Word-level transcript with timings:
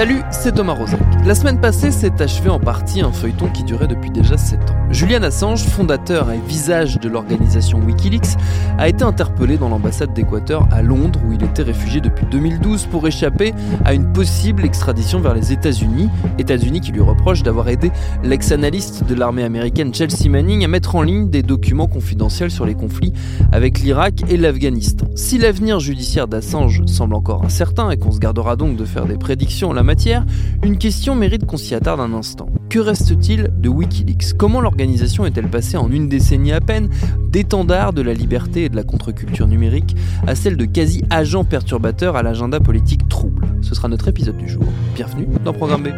Salut, 0.00 0.22
c'est 0.30 0.54
Thomas 0.54 0.72
Rozek. 0.72 0.98
La 1.26 1.34
semaine 1.34 1.60
passée 1.60 1.90
s'est 1.90 2.22
achevé 2.22 2.48
en 2.48 2.58
partie 2.58 3.02
un 3.02 3.12
feuilleton 3.12 3.50
qui 3.50 3.64
durait 3.64 3.86
depuis 3.86 4.10
déjà 4.10 4.38
7 4.38 4.58
ans. 4.70 4.79
Julian 4.90 5.22
Assange, 5.22 5.62
fondateur 5.62 6.32
et 6.32 6.40
visage 6.48 6.98
de 6.98 7.08
l'organisation 7.08 7.78
Wikileaks, 7.78 8.36
a 8.76 8.88
été 8.88 9.04
interpellé 9.04 9.56
dans 9.56 9.68
l'ambassade 9.68 10.12
d'Équateur 10.12 10.66
à 10.72 10.82
Londres 10.82 11.20
où 11.26 11.32
il 11.32 11.42
était 11.44 11.62
réfugié 11.62 12.00
depuis 12.00 12.26
2012 12.26 12.86
pour 12.86 13.06
échapper 13.06 13.54
à 13.84 13.94
une 13.94 14.12
possible 14.12 14.64
extradition 14.64 15.20
vers 15.20 15.32
les 15.32 15.52
États-Unis, 15.52 16.08
États-Unis 16.38 16.80
qui 16.80 16.90
lui 16.90 17.02
reprochent 17.02 17.44
d'avoir 17.44 17.68
aidé 17.68 17.92
l'ex-analyste 18.24 19.04
de 19.04 19.14
l'armée 19.14 19.44
américaine 19.44 19.94
Chelsea 19.94 20.28
Manning 20.28 20.64
à 20.64 20.68
mettre 20.68 20.96
en 20.96 21.02
ligne 21.02 21.30
des 21.30 21.44
documents 21.44 21.86
confidentiels 21.86 22.50
sur 22.50 22.66
les 22.66 22.74
conflits 22.74 23.12
avec 23.52 23.78
l'Irak 23.78 24.24
et 24.28 24.36
l'Afghanistan. 24.36 25.06
Si 25.14 25.38
l'avenir 25.38 25.78
judiciaire 25.78 26.26
d'Assange 26.26 26.82
semble 26.86 27.14
encore 27.14 27.44
incertain 27.44 27.90
et 27.90 27.96
qu'on 27.96 28.10
se 28.10 28.18
gardera 28.18 28.56
donc 28.56 28.76
de 28.76 28.84
faire 28.84 29.06
des 29.06 29.18
prédictions 29.18 29.72
la 29.72 29.84
matière, 29.84 30.26
une 30.64 30.78
question 30.78 31.14
mérite 31.14 31.46
qu'on 31.46 31.56
s'y 31.56 31.76
attarde 31.76 32.00
un 32.00 32.12
instant. 32.12 32.46
Que 32.68 32.78
reste-t-il 32.78 33.50
de 33.56 33.68
Wikileaks? 33.68 34.36
Comment 34.36 34.60
est-elle 34.80 35.50
passée 35.50 35.76
en 35.76 35.90
une 35.90 36.08
décennie 36.08 36.52
à 36.52 36.60
peine 36.60 36.88
d'étendard 37.28 37.92
de 37.92 38.00
la 38.00 38.14
liberté 38.14 38.64
et 38.64 38.68
de 38.70 38.76
la 38.76 38.82
contre-culture 38.82 39.46
numérique 39.46 39.94
à 40.26 40.34
celle 40.34 40.56
de 40.56 40.64
quasi-agent 40.64 41.44
perturbateur 41.44 42.16
à 42.16 42.22
l'agenda 42.22 42.60
politique 42.60 43.06
trouble? 43.08 43.46
Ce 43.60 43.74
sera 43.74 43.88
notre 43.88 44.08
épisode 44.08 44.38
du 44.38 44.48
jour. 44.48 44.64
Bienvenue 44.94 45.26
dans 45.44 45.52
Programme 45.52 45.82
B. 45.82 45.88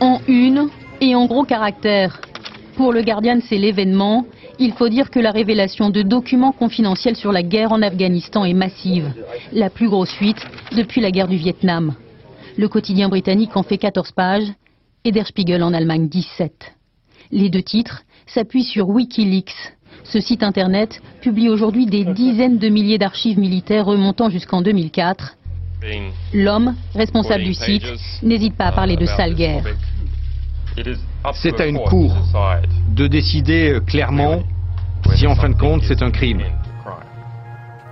En 0.00 0.20
une 0.28 0.68
et 1.02 1.14
en 1.14 1.26
gros 1.26 1.44
caractère. 1.44 2.22
Pour 2.76 2.92
le 2.92 3.02
Guardian, 3.02 3.38
c'est 3.46 3.58
l'événement. 3.58 4.24
Il 4.58 4.72
faut 4.72 4.88
dire 4.88 5.10
que 5.10 5.20
la 5.20 5.30
révélation 5.30 5.90
de 5.90 6.00
documents 6.00 6.52
confidentiels 6.52 7.16
sur 7.16 7.32
la 7.32 7.42
guerre 7.42 7.72
en 7.72 7.82
Afghanistan 7.82 8.46
est 8.46 8.54
massive. 8.54 9.12
La 9.52 9.68
plus 9.68 9.90
grosse 9.90 10.12
fuite 10.12 10.42
depuis 10.74 11.02
la 11.02 11.10
guerre 11.10 11.28
du 11.28 11.36
Vietnam. 11.36 11.94
Le 12.56 12.68
quotidien 12.68 13.10
britannique 13.10 13.56
en 13.56 13.62
fait 13.62 13.76
14 13.76 14.12
pages 14.12 14.48
et 15.04 15.12
Der 15.12 15.26
Spiegel 15.26 15.62
en 15.62 15.74
Allemagne 15.74 16.08
17. 16.08 16.72
Les 17.32 17.50
deux 17.50 17.62
titres 17.62 18.05
s'appuient 18.26 18.64
sur 18.64 18.88
Wikileaks. 18.88 19.54
Ce 20.04 20.20
site 20.20 20.42
internet 20.42 21.00
publie 21.20 21.48
aujourd'hui 21.48 21.86
des 21.86 22.04
dizaines 22.14 22.58
de 22.58 22.68
milliers 22.68 22.98
d'archives 22.98 23.38
militaires 23.38 23.86
remontant 23.86 24.30
jusqu'en 24.30 24.62
2004. 24.62 25.36
L'homme, 26.32 26.74
responsable 26.94 27.44
du 27.44 27.54
site, 27.54 27.84
n'hésite 28.22 28.56
pas 28.56 28.66
à 28.66 28.72
parler 28.72 28.96
de 28.96 29.06
sale 29.06 29.34
guerre. 29.34 29.64
C'est 31.34 31.60
à 31.60 31.66
une 31.66 31.78
cour 31.78 32.14
de 32.94 33.06
décider 33.06 33.72
euh, 33.72 33.80
clairement 33.80 34.42
si 35.14 35.26
en 35.26 35.34
fin 35.34 35.48
de 35.48 35.54
compte 35.54 35.82
c'est 35.84 36.02
un 36.02 36.10
crime. 36.10 36.42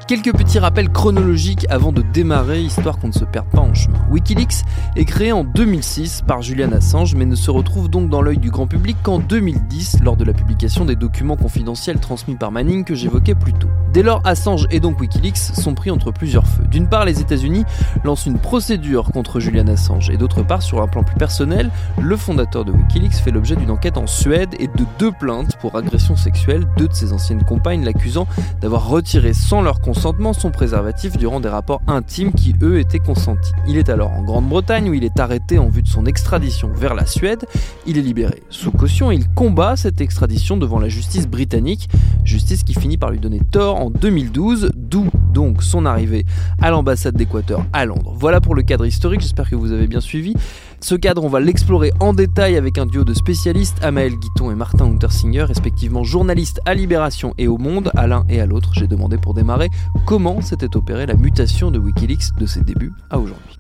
Quelques 0.07 0.37
petits 0.37 0.59
rappels 0.59 0.91
chronologiques 0.91 1.65
avant 1.71 1.91
de 1.91 2.03
démarrer, 2.03 2.61
histoire 2.61 2.99
qu'on 2.99 3.09
ne 3.09 3.13
se 3.13 3.25
perde 3.25 3.47
pas 3.47 3.63
en 3.63 3.73
chemin. 3.73 3.99
Wikileaks 4.11 4.63
est 4.97 5.07
créé 5.07 5.33
en 5.33 5.45
2006 5.45 6.25
par 6.27 6.43
Julian 6.43 6.73
Assange, 6.73 7.15
mais 7.15 7.25
ne 7.25 7.35
se 7.35 7.51
retrouve 7.51 7.89
donc 7.89 8.11
dans 8.11 8.21
l'œil 8.21 8.37
du 8.37 8.51
grand 8.51 8.67
public 8.67 8.99
qu'en 9.03 9.19
2010, 9.19 10.01
lors 10.03 10.19
de 10.19 10.25
la 10.25 10.35
publication 10.35 10.85
des 10.85 10.95
documents 10.95 11.39
confidentiels 11.39 12.01
transmis 12.01 12.35
par 12.35 12.53
Manning 12.53 12.85
que 12.85 12.95
j'évoquais 12.95 13.35
plus 13.35 13.55
tôt. 13.55 13.71
Dès 13.95 14.03
lors, 14.03 14.21
Assange 14.25 14.67
et 14.71 14.81
donc 14.81 15.01
Wikileaks 15.01 15.39
sont 15.39 15.75
pris 15.75 15.91
entre 15.91 16.11
plusieurs 16.11 16.47
feux. 16.47 16.65
D'une 16.65 16.89
part, 16.89 17.07
les 17.07 17.21
États-Unis 17.21 17.65
lancent 18.03 18.27
une 18.27 18.39
procédure 18.39 19.11
contre 19.11 19.41
Julian 19.41 19.69
Assange, 19.69 20.11
et 20.11 20.19
d'autre 20.19 20.43
part, 20.43 20.61
sur 20.61 20.83
un 20.83 20.87
plan 20.87 21.03
plus 21.03 21.17
personnel, 21.17 21.71
le 21.99 22.17
fondateur 22.19 22.67
de 22.67 22.73
Wikileaks 22.73 23.15
fait 23.15 23.31
l'objet 23.31 23.57
d'une 23.57 23.71
enquête 23.71 23.97
en 23.97 24.07
Suède 24.07 24.55
et 24.59 24.67
de 24.67 24.85
deux 24.99 25.13
plaintes 25.13 25.57
pour 25.61 25.77
agression 25.77 26.15
sexuelle, 26.15 26.67
deux 26.77 26.89
de 26.89 26.95
ses 26.95 27.15
anciennes 27.15 27.43
compagnes 27.43 27.85
l'accusant 27.85 28.27
d'avoir 28.61 28.87
retiré 28.87 29.33
sans 29.33 29.63
leur 29.63 29.81
consentement 29.81 29.94
son 29.95 30.51
préservatif 30.51 31.17
durant 31.17 31.41
des 31.41 31.49
rapports 31.49 31.81
intimes 31.87 32.33
qui 32.33 32.55
eux 32.63 32.79
étaient 32.79 32.99
consentis. 32.99 33.53
Il 33.67 33.79
est 33.79 33.89
alors 33.89 34.11
en 34.13 34.23
Grande-Bretagne 34.23 34.91
où 34.91 34.95
il 34.95 35.05
est 35.05 35.19
arrêté 35.19 35.59
en 35.59 35.69
vue 35.69 35.83
de 35.83 35.89
son 35.89 36.05
extradition 36.07 36.71
vers 36.73 36.95
la 36.95 37.07
Suède. 37.07 37.47
Il 37.87 37.97
est 37.97 38.03
libéré 38.03 38.43
sous 38.51 38.71
caution 38.71 39.11
et 39.11 39.15
il 39.15 39.29
combat 39.31 39.77
cette 39.77 40.01
extradition 40.01 40.57
devant 40.57 40.79
la 40.79 40.89
justice 40.89 41.27
britannique, 41.27 41.89
justice 42.25 42.65
qui 42.65 42.75
finit 42.75 42.99
par 42.99 43.11
lui 43.11 43.19
donner 43.19 43.41
tort 43.51 43.77
en 43.77 43.91
2012, 43.91 44.73
d'où 44.95 45.11
donc 45.33 45.65
son 45.65 45.87
arrivée 45.87 46.25
à 46.63 46.71
l'ambassade 46.71 47.17
d'Équateur 47.17 47.67
à 47.73 47.85
Londres. 47.85 48.15
Voilà 48.15 48.41
pour 48.41 48.55
le 48.55 48.63
cadre 48.63 48.87
historique, 48.87 49.23
j'espère 49.23 49.51
que 49.51 49.57
vous 49.57 49.73
avez 49.73 49.89
bien 49.89 50.01
suivi. 50.01 50.35
Ce 50.81 50.95
cadre, 50.95 51.25
on 51.25 51.29
va 51.29 51.41
l'explorer 51.41 51.91
en 51.99 52.13
détail 52.13 52.57
avec 52.57 52.79
un 52.79 52.87
duo 52.87 53.03
de 53.03 53.13
spécialistes, 53.13 53.77
Amael 53.83 54.15
Guiton 54.15 54.53
et 54.53 54.55
Martin 54.55 54.85
Untersinger, 54.85 55.43
respectivement 55.43 56.05
journalistes 56.05 56.61
à 56.65 56.75
Libération 56.75 57.35
et 57.39 57.49
au 57.49 57.59
Monde. 57.59 57.91
À 57.97 58.07
l'un 58.07 58.25
et 58.29 58.41
à 58.41 58.47
l'autre, 58.47 58.71
j'ai 58.75 58.87
demandé 58.87 59.19
pour 59.19 59.35
démarrer 59.35 59.69
comment 60.07 60.41
s'était 60.41 60.77
opérée 60.77 61.07
la 61.07 61.15
mutation 61.15 61.73
de 61.73 61.81
Wikileaks 61.81 62.37
de 62.39 62.47
ses 62.47 62.61
débuts 62.61 62.93
à 63.11 63.19
aujourd'hui. 63.19 63.59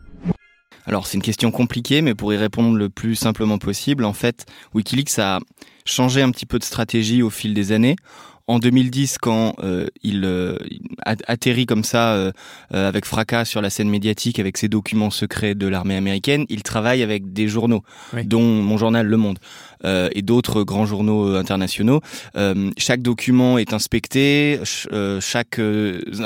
Alors 0.87 1.09
c'est 1.09 1.17
une 1.17 1.23
question 1.23 1.51
compliquée, 1.51 2.01
mais 2.01 2.15
pour 2.15 2.33
y 2.33 2.37
répondre 2.37 2.77
le 2.77 2.91
plus 2.91 3.17
simplement 3.17 3.59
possible, 3.59 4.05
en 4.05 4.13
fait, 4.13 4.47
Wikileaks 4.73 5.19
a 5.19 5.41
changé 5.85 6.23
un 6.23 6.31
petit 6.31 6.47
peu 6.47 6.61
de 6.61 6.65
stratégie 6.65 7.23
au 7.23 7.31
fil 7.31 7.55
des 7.55 7.73
années 7.73 7.97
en 8.47 8.59
2010 8.59 9.19
quand 9.19 9.55
euh, 9.63 9.87
il 10.03 10.25
euh, 10.25 10.57
atterrit 11.05 11.67
comme 11.67 11.85
ça 11.85 12.15
euh, 12.15 12.33
avec 12.71 13.05
fracas 13.05 13.45
sur 13.45 13.63
la 13.63 13.71
scène 13.71 13.89
médiatique 13.89 14.39
avec 14.39 14.59
ses 14.59 14.69
documents 14.69 15.11
secrets 15.11 15.55
de 15.55 15.67
l'armée 15.67 15.97
américaine, 15.97 16.45
il 16.49 16.63
travaille 16.63 17.03
avec 17.03 17.33
des 17.33 17.49
journaux, 17.49 17.83
dont 18.25 18.43
mon 18.43 18.77
journal 18.77 19.07
Le 19.07 19.17
Monde. 19.17 19.39
Euh, 19.85 20.09
et 20.13 20.23
d'autres 20.23 20.63
grands 20.63 20.87
journaux 20.87 21.29
euh, 21.29 21.39
internationaux. 21.39 22.01
Euh, 22.37 22.71
chaque 22.79 23.03
document 23.03 23.59
est 23.59 23.75
inspecté, 23.75 24.59
chaque 25.21 25.61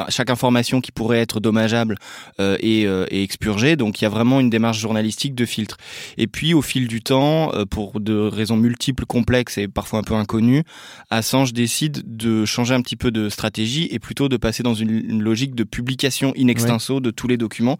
chaque 0.08 0.30
information 0.30 0.80
qui 0.80 0.92
pourrait 0.92 1.18
être 1.18 1.40
dommageable 1.40 1.96
est, 2.38 2.82
est 2.84 3.22
expurgée. 3.22 3.76
Donc 3.76 4.00
il 4.00 4.04
y 4.04 4.06
a 4.06 4.10
vraiment 4.10 4.40
une 4.40 4.50
démarche 4.50 4.78
journalistique 4.78 5.34
de 5.34 5.44
filtre. 5.44 5.76
Et 6.16 6.26
puis 6.26 6.54
au 6.54 6.62
fil 6.62 6.88
du 6.88 7.02
temps, 7.02 7.52
pour 7.70 8.00
de 8.00 8.14
raisons 8.16 8.56
multiples, 8.56 9.06
complexes 9.06 9.58
et 9.58 9.68
parfois 9.68 10.00
un 10.00 10.02
peu 10.02 10.14
inconnues, 10.14 10.62
Assange 11.10 11.52
décide 11.52 12.02
de 12.08 12.44
changer 12.44 12.74
un 12.74 12.80
petit 12.80 12.96
peu 12.96 13.10
de 13.10 13.28
stratégie 13.28 13.88
et 13.90 13.98
plutôt 13.98 14.28
de 14.28 14.36
passer 14.36 14.62
dans 14.62 14.74
une, 14.74 15.22
logique 15.22 15.54
de 15.54 15.64
publication 15.64 16.32
in 16.36 16.48
extenso 16.48 17.00
de 17.00 17.10
tous 17.10 17.28
les 17.28 17.36
documents. 17.36 17.78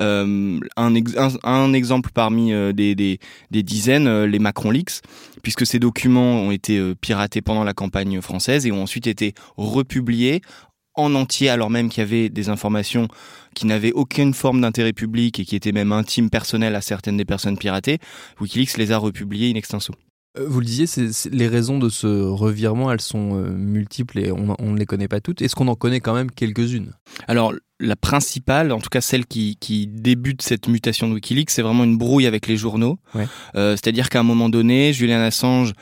Euh, 0.00 0.58
un, 0.76 0.94
un, 1.44 1.72
exemple 1.72 2.10
parmi 2.12 2.52
des, 2.72 2.94
des, 2.94 3.18
des 3.50 3.62
dizaines, 3.62 4.24
les 4.24 4.38
Macron 4.38 4.70
Leaks, 4.70 5.02
puisque 5.42 5.66
ces 5.66 5.78
documents 5.78 6.42
ont 6.42 6.50
été 6.50 6.78
euh, 6.78 6.94
piratés 6.94 7.42
pendant 7.42 7.64
la 7.64 7.74
campagne 7.74 8.20
française 8.20 8.66
et 8.66 8.72
ont 8.72 8.82
ensuite 8.82 9.06
été 9.06 9.34
republiés 9.56 10.42
en 10.94 11.14
entier 11.14 11.48
alors 11.48 11.70
même 11.70 11.88
qu'il 11.88 12.00
y 12.02 12.06
avait 12.06 12.28
des 12.28 12.48
informations 12.48 13.08
qui 13.54 13.66
n'avaient 13.66 13.92
aucune 13.92 14.34
forme 14.34 14.60
d'intérêt 14.60 14.92
public 14.92 15.38
et 15.38 15.44
qui 15.44 15.56
étaient 15.56 15.72
même 15.72 15.92
intimes 15.92 16.28
personnelles 16.28 16.74
à 16.74 16.80
certaines 16.80 17.16
des 17.16 17.24
personnes 17.24 17.56
piratées, 17.56 17.98
Wikileaks 18.40 18.76
les 18.76 18.92
a 18.92 18.98
republiées 18.98 19.50
in 19.50 19.54
extenso. 19.54 19.94
Euh, 20.36 20.44
vous 20.46 20.60
le 20.60 20.66
disiez, 20.66 20.86
les 21.30 21.48
raisons 21.48 21.78
de 21.78 21.88
ce 21.88 22.06
revirement, 22.06 22.92
elles 22.92 23.00
sont 23.00 23.36
euh, 23.36 23.50
multiples 23.50 24.18
et 24.18 24.32
on, 24.32 24.56
ne 24.60 24.78
les 24.78 24.86
connaît 24.86 25.08
pas 25.08 25.20
toutes. 25.20 25.42
Est-ce 25.42 25.54
qu'on 25.54 25.68
en 25.68 25.74
connaît 25.74 26.00
quand 26.00 26.14
même 26.14 26.30
quelques-unes? 26.30 26.92
Alors, 27.26 27.54
la 27.80 27.96
principale, 27.96 28.72
en 28.72 28.80
tout 28.80 28.90
cas 28.90 29.00
celle 29.00 29.26
qui, 29.26 29.56
débute 29.88 30.42
cette 30.42 30.68
mutation 30.68 31.08
de 31.08 31.14
Wikileaks, 31.14 31.50
c'est 31.50 31.62
vraiment 31.62 31.84
une 31.84 31.96
brouille 31.96 32.26
avec 32.26 32.46
les 32.46 32.56
journaux. 32.56 32.98
Euh, 33.54 33.72
c'est-à-dire 33.72 34.10
qu'à 34.10 34.20
un 34.20 34.24
moment 34.24 34.48
donné, 34.48 34.92
Julian 34.92 35.20
Assange 35.20 35.72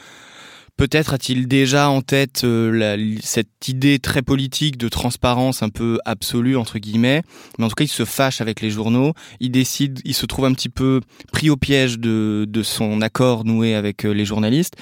Peut-être 0.77 1.15
a-t-il 1.15 1.49
déjà 1.49 1.89
en 1.89 2.03
tête 2.03 2.43
euh, 2.45 3.17
cette 3.23 3.67
idée 3.67 3.99
très 3.99 4.21
politique 4.21 4.77
de 4.77 4.89
transparence 4.89 5.63
un 5.63 5.71
peu 5.71 5.99
absolue 6.05 6.59
entre 6.59 6.79
guillemets, 6.79 7.23
mais 7.59 7.65
en 7.65 7.69
tout 7.69 7.75
cas 7.75 7.85
il 7.85 7.89
se 7.89 8.05
fâche 8.05 8.43
avec 8.43 8.61
les 8.61 8.69
journaux, 8.69 9.15
il 9.41 9.51
décide, 9.51 10.01
il 10.05 10.13
se 10.13 10.27
trouve 10.27 10.45
un 10.45 10.53
petit 10.53 10.69
peu 10.69 11.01
pris 11.33 11.49
au 11.49 11.57
piège 11.57 11.99
de, 11.99 12.45
de 12.47 12.63
son 12.63 13.01
accord 13.01 13.47
noué 13.47 13.75
avec 13.75 14.05
euh, 14.05 14.13
les 14.13 14.27
journalistes. 14.27 14.75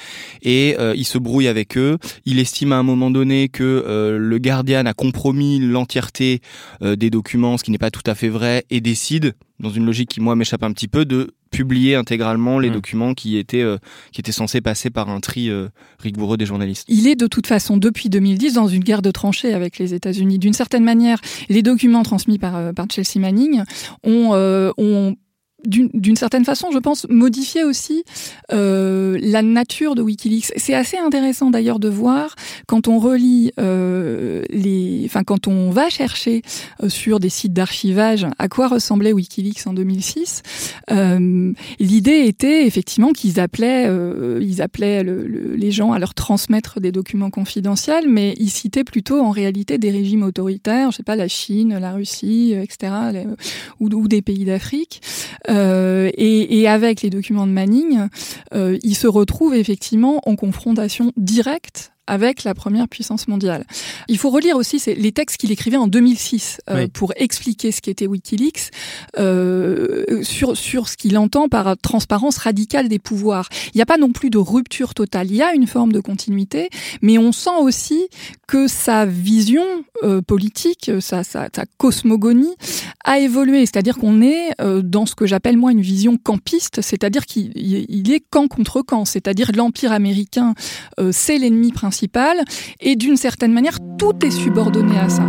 Et 0.42 0.74
euh, 0.80 0.94
il 0.96 1.04
se 1.04 1.18
brouille 1.18 1.46
avec 1.46 1.78
eux. 1.78 1.98
Il 2.24 2.40
estime 2.40 2.72
à 2.72 2.76
un 2.76 2.82
moment 2.82 3.12
donné 3.12 3.48
que 3.48 4.16
le 4.18 4.38
Guardian 4.38 4.86
a 4.86 4.94
compromis 4.94 5.60
l'entièreté 5.60 6.40
des 6.80 7.10
documents, 7.10 7.56
ce 7.56 7.64
qui 7.64 7.70
n'est 7.70 7.78
pas 7.78 7.90
tout 7.90 8.02
à 8.06 8.14
fait 8.14 8.28
vrai, 8.28 8.64
et 8.70 8.80
décide 8.80 9.34
dans 9.60 9.70
une 9.70 9.86
logique 9.86 10.10
qui 10.10 10.20
moi 10.20 10.36
m'échappe 10.36 10.62
un 10.62 10.72
petit 10.72 10.88
peu, 10.88 11.04
de 11.04 11.34
publier 11.54 11.94
intégralement 11.94 12.58
les 12.58 12.70
mm. 12.70 12.72
documents 12.72 13.14
qui 13.14 13.36
étaient 13.36 13.62
euh, 13.62 13.78
qui 14.12 14.20
étaient 14.20 14.32
censés 14.32 14.60
passer 14.60 14.90
par 14.90 15.08
un 15.08 15.20
tri 15.20 15.50
euh, 15.50 15.68
rigoureux 15.98 16.36
des 16.36 16.46
journalistes. 16.46 16.84
Il 16.88 17.06
est 17.06 17.16
de 17.16 17.26
toute 17.26 17.46
façon 17.46 17.76
depuis 17.76 18.08
2010 18.08 18.54
dans 18.54 18.66
une 18.66 18.82
guerre 18.82 19.02
de 19.02 19.10
tranchées 19.10 19.54
avec 19.54 19.78
les 19.78 19.94
États-Unis. 19.94 20.38
D'une 20.38 20.52
certaine 20.52 20.84
manière, 20.84 21.20
les 21.48 21.62
documents 21.62 22.02
transmis 22.02 22.38
par 22.38 22.56
euh, 22.56 22.72
par 22.72 22.86
Chelsea 22.90 23.18
Manning 23.18 23.62
ont 24.02 24.34
ont 24.76 25.16
d'une 25.66 26.16
certaine 26.16 26.44
façon, 26.44 26.70
je 26.72 26.78
pense, 26.78 27.06
modifier 27.08 27.64
aussi 27.64 28.04
euh, 28.52 29.18
la 29.20 29.42
nature 29.42 29.94
de 29.94 30.02
Wikileaks. 30.02 30.52
C'est 30.56 30.74
assez 30.74 30.98
intéressant 30.98 31.50
d'ailleurs 31.50 31.78
de 31.78 31.88
voir 31.88 32.34
quand 32.66 32.88
on 32.88 32.98
relit 32.98 33.52
euh, 33.58 34.42
les, 34.50 35.02
enfin 35.06 35.24
quand 35.24 35.48
on 35.48 35.70
va 35.70 35.88
chercher 35.88 36.42
euh, 36.82 36.88
sur 36.88 37.20
des 37.20 37.28
sites 37.28 37.52
d'archivage 37.52 38.26
à 38.38 38.48
quoi 38.48 38.68
ressemblait 38.68 39.12
Wikileaks 39.12 39.66
en 39.66 39.72
2006. 39.72 40.42
Euh, 40.90 41.52
L'idée 41.78 42.24
était 42.26 42.66
effectivement 42.66 43.12
qu'ils 43.12 43.40
appelaient, 43.40 43.88
ils 44.40 44.62
appelaient 44.62 45.02
le, 45.02 45.54
les 45.54 45.70
gens 45.70 45.92
à 45.92 45.98
leur 45.98 46.14
transmettre 46.14 46.80
des 46.80 46.92
documents 46.92 47.30
confidentiels, 47.30 48.08
mais 48.08 48.34
ils 48.38 48.50
citaient 48.50 48.84
plutôt 48.84 49.20
en 49.20 49.30
réalité 49.30 49.78
des 49.78 49.90
régimes 49.90 50.22
autoritaires, 50.22 50.90
je 50.90 50.98
sais 50.98 51.02
pas 51.02 51.16
la 51.16 51.28
Chine, 51.28 51.78
la 51.78 51.92
Russie, 51.92 52.54
etc., 52.54 52.92
ou, 53.80 54.08
des 54.08 54.22
pays 54.22 54.44
d'Afrique. 54.44 55.00
Euh, 55.54 56.10
et, 56.16 56.68
avec 56.68 57.02
les 57.02 57.10
documents 57.10 57.46
de 57.46 57.52
Manning, 57.52 58.08
euh, 58.54 58.78
il 58.82 58.94
se 58.94 59.06
retrouve 59.06 59.54
effectivement 59.54 60.20
en 60.26 60.36
confrontation 60.36 61.12
directe 61.16 61.93
avec 62.06 62.44
la 62.44 62.54
première 62.54 62.88
puissance 62.88 63.28
mondiale. 63.28 63.64
Il 64.08 64.18
faut 64.18 64.30
relire 64.30 64.56
aussi 64.56 64.82
les 64.86 65.12
textes 65.12 65.38
qu'il 65.38 65.50
écrivait 65.50 65.76
en 65.76 65.86
2006 65.86 66.60
euh, 66.68 66.86
pour 66.92 67.12
expliquer 67.16 67.72
ce 67.72 67.80
qu'était 67.80 68.06
WikiLeaks 68.06 68.70
euh, 69.18 70.22
sur 70.22 70.56
sur 70.56 70.88
ce 70.88 70.96
qu'il 70.96 71.16
entend 71.16 71.48
par 71.48 71.76
transparence 71.78 72.38
radicale 72.38 72.88
des 72.88 72.98
pouvoirs. 72.98 73.48
Il 73.74 73.78
n'y 73.78 73.82
a 73.82 73.86
pas 73.86 73.96
non 73.96 74.12
plus 74.12 74.30
de 74.30 74.38
rupture 74.38 74.94
totale. 74.94 75.30
Il 75.30 75.36
y 75.36 75.42
a 75.42 75.54
une 75.54 75.66
forme 75.66 75.92
de 75.92 76.00
continuité, 76.00 76.68
mais 77.00 77.18
on 77.18 77.32
sent 77.32 77.56
aussi 77.60 78.08
que 78.46 78.68
sa 78.68 79.06
vision 79.06 79.64
euh, 80.02 80.20
politique, 80.20 80.90
sa, 81.00 81.24
sa, 81.24 81.48
sa, 81.54 81.64
cosmogonie 81.78 82.54
a 83.04 83.18
évolué. 83.18 83.60
C'est-à-dire 83.60 83.96
qu'on 83.96 84.20
est, 84.20 84.50
dans 84.82 85.06
ce 85.06 85.14
que 85.14 85.26
j'appelle 85.26 85.56
moi 85.56 85.72
une 85.72 85.80
vision 85.80 86.18
campiste, 86.18 86.82
c'est-à-dire 86.82 87.24
qu'il 87.26 87.52
il 87.54 88.12
est 88.12 88.20
camp 88.20 88.48
contre 88.48 88.82
camp. 88.82 89.04
C'est-à-dire 89.04 89.50
l'empire 89.54 89.92
américain, 89.92 90.54
c'est 91.12 91.38
l'ennemi 91.38 91.72
principal 91.72 91.93
et 92.80 92.96
d'une 92.96 93.16
certaine 93.16 93.52
manière, 93.52 93.78
tout 93.98 94.14
est 94.24 94.30
subordonné 94.30 94.98
à 94.98 95.08
ça. 95.08 95.22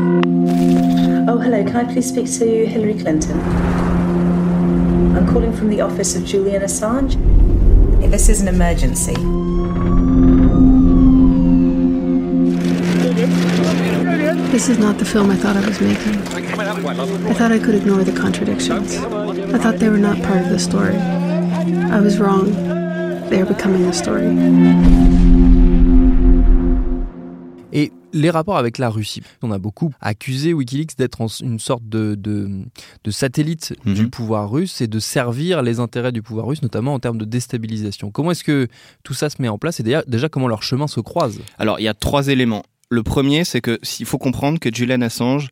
Oh, 1.28 1.40
hello, 1.40 1.64
can 1.64 1.80
I 1.80 1.86
please 1.86 2.08
speak 2.08 2.26
to 2.40 2.46
Hillary 2.46 2.96
Clinton? 2.96 3.40
I'm 5.16 5.26
calling 5.32 5.54
from 5.54 5.70
the 5.70 5.82
office 5.82 6.16
of 6.16 6.24
Julian 6.24 6.62
Assange. 6.62 7.18
This 8.12 8.30
is 8.30 8.42
an 8.42 8.48
emergency. 8.48 9.16
This 14.52 14.70
is 14.70 14.78
not 14.78 14.98
the 15.00 15.06
film 15.06 15.32
I 15.32 15.36
thought 15.36 15.58
I 15.58 15.68
was 15.68 15.82
making. 15.82 16.16
I 17.28 17.34
thought 17.34 17.52
I 17.52 17.60
could 17.60 17.76
ignore 17.76 18.04
the 18.04 18.14
contradictions. 18.14 18.98
I 18.98 19.58
thought 19.58 19.80
they 19.80 19.90
were 19.90 19.98
not 19.98 20.22
part 20.24 20.42
of 20.42 20.50
the 20.50 20.60
story. 20.60 20.96
I 20.96 22.00
was 22.00 22.20
wrong. 22.20 22.52
They 23.30 23.42
are 23.42 23.46
becoming 23.46 23.86
the 23.86 23.94
story. 23.94 25.45
Les 28.16 28.30
rapports 28.30 28.58
avec 28.58 28.78
la 28.78 28.90
Russie. 28.90 29.22
On 29.42 29.52
a 29.52 29.60
beaucoup 29.60 29.94
accusé 30.00 30.54
Wikileaks 30.54 30.98
d'être 30.98 31.20
une 31.42 31.60
sorte 31.60 31.84
de, 31.90 32.16
de, 32.16 33.12
satellite 33.12 33.76
du 33.86 34.04
mhm. 34.04 34.10
pouvoir 34.10 34.50
russe 34.50 34.80
et 34.80 34.88
de 34.88 35.00
servir 35.00 35.62
les 35.62 35.82
intérêts 35.82 36.14
du 36.14 36.22
pouvoir 36.22 36.48
russe, 36.48 36.62
notamment 36.62 36.94
en 36.94 37.00
termes 37.00 37.18
de 37.18 37.26
déstabilisation. 37.26 38.12
Comment 38.12 38.32
est-ce 38.32 38.46
que 38.46 38.70
tout 39.04 39.14
ça 39.14 39.30
se 39.30 39.42
met 39.42 39.50
en 39.50 39.58
place 39.58 39.82
et 39.82 39.84
déjà, 39.84 40.02
déjà 40.08 40.30
comment 40.30 40.48
leurs 40.48 40.64
chemins 40.64 40.88
se 40.88 41.02
croisent 41.02 41.42
Alors, 41.60 41.78
il 41.82 41.84
y 41.84 41.90
a 41.90 41.94
trois 41.94 42.30
éléments. 42.30 42.64
Le 42.90 43.04
premier, 43.04 43.44
c'est 43.44 43.60
que 43.60 43.80
s'il 43.84 44.06
faut 44.06 44.18
comprendre 44.18 44.60
que 44.60 44.74
Julian 44.74 45.02
Assange, 45.02 45.50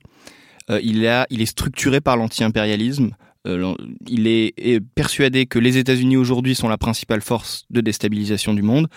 euh, 0.70 0.80
il, 0.82 1.06
a, 1.06 1.28
il 1.30 1.42
est 1.42 1.48
structuré 1.48 2.00
par 2.00 2.16
l'anti-impérialisme. 2.16 3.12
Euh, 3.46 3.76
il 4.08 4.26
est, 4.26 4.54
est 4.56 4.80
persuadé 4.80 5.48
que 5.48 5.60
les 5.60 5.78
États-Unis 5.78 6.16
aujourd'hui 6.16 6.56
sont 6.56 6.70
la 6.70 6.78
principale 6.78 7.20
force 7.20 7.66
de 7.72 7.82
déstabilisation 7.82 8.54
du 8.54 8.62
monde 8.62 8.88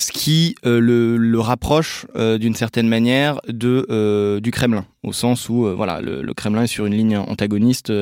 ce 0.00 0.12
qui 0.12 0.54
euh, 0.64 0.80
le, 0.80 1.16
le, 1.16 1.40
rapproche 1.40 2.06
euh, 2.16 2.38
d'une 2.38 2.54
certaine 2.54 2.88
manière 2.88 3.40
de 3.48 3.86
euh, 3.90 4.40
du 4.40 4.50
Kremlin 4.50 4.86
au 5.02 5.12
sens 5.12 5.48
où 5.48 5.66
voilà 5.74 6.00
le, 6.00 6.32
Kremlin 6.34 6.64
est 6.64 6.68
sur 6.68 6.86
une 6.86 6.94
ligne 6.94 7.16
antagoniste 7.16 7.92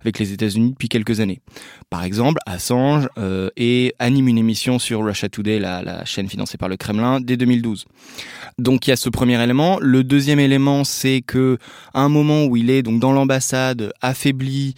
avec 0.00 0.18
les 0.18 0.32
États-Unis 0.32 0.72
depuis 0.72 0.88
quelques 0.88 1.20
années. 1.20 1.40
Par 1.88 2.04
exemple, 2.04 2.40
Assange 2.46 3.08
et 3.56 3.94
anime 3.98 4.28
une 4.28 4.38
émission 4.38 4.78
sur 4.78 5.04
Russia 5.04 5.28
Today, 5.28 5.58
la, 5.58 5.82
la, 5.82 6.04
chaîne 6.04 6.28
financée 6.28 6.58
par 6.58 6.68
le 6.68 6.76
Kremlin, 6.76 7.20
dès 7.20 7.36
2012. 7.36 7.86
Donc 8.58 8.86
il 8.86 8.90
y 8.90 8.92
a 8.92 8.96
ce 8.96 9.08
premier 9.08 9.42
élément. 9.42 9.78
Le 9.80 10.04
deuxième 10.04 10.40
élément, 10.40 10.84
c'est 10.84 11.22
que 11.24 11.58
à 11.94 12.02
un 12.02 12.08
moment 12.08 12.44
où 12.44 12.56
il 12.56 12.70
est 12.70 12.82
donc 12.82 13.00
dans 13.00 13.12
l'ambassade, 13.12 13.92
affaibli, 14.00 14.74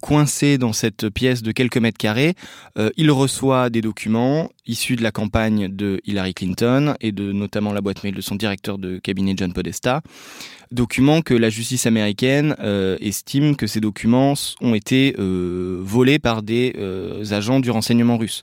coincé 0.00 0.58
dans 0.58 0.72
cette 0.72 1.08
pièce 1.08 1.42
de 1.42 1.52
quelques 1.52 1.78
mètres 1.78 1.98
carrés, 1.98 2.34
il 2.96 3.10
reçoit 3.10 3.70
des 3.70 3.80
documents 3.80 4.48
issus 4.66 4.96
de 4.96 5.02
la 5.02 5.10
campagne 5.10 5.68
de 5.68 6.00
Hillary 6.04 6.34
Clinton 6.34 6.94
et 7.00 7.12
de 7.12 7.32
notamment 7.32 7.72
la 7.72 7.80
boîte 7.80 8.02
mail 8.04 8.14
de 8.14 8.20
son 8.20 8.34
directeur 8.34 8.78
de 8.78 8.98
cabinet 8.98 9.34
John 9.36 9.52
Podesta, 9.52 10.02
documents 10.74 11.22
que 11.22 11.32
la 11.32 11.48
justice 11.48 11.86
américaine 11.86 12.54
euh, 12.58 12.98
estime 13.00 13.56
que 13.56 13.66
ces 13.66 13.80
documents 13.80 14.34
ont 14.60 14.74
été 14.74 15.14
euh, 15.18 15.78
volés 15.80 16.18
par 16.18 16.42
des 16.42 16.74
euh, 16.76 17.24
agents 17.30 17.60
du 17.60 17.70
renseignement 17.70 18.18
russe. 18.18 18.42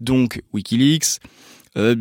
Donc 0.00 0.42
Wikileaks, 0.52 1.20
euh, 1.76 1.94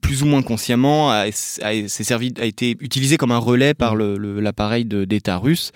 plus 0.00 0.22
ou 0.22 0.26
moins 0.26 0.42
consciemment, 0.42 1.10
a, 1.10 1.26
a, 1.62 1.88
servi, 1.88 2.32
a 2.40 2.44
été 2.44 2.76
utilisé 2.80 3.16
comme 3.16 3.32
un 3.32 3.38
relais 3.38 3.74
par 3.74 3.96
l'appareil 3.96 4.84
d'État 4.84 5.38
russe. 5.38 5.72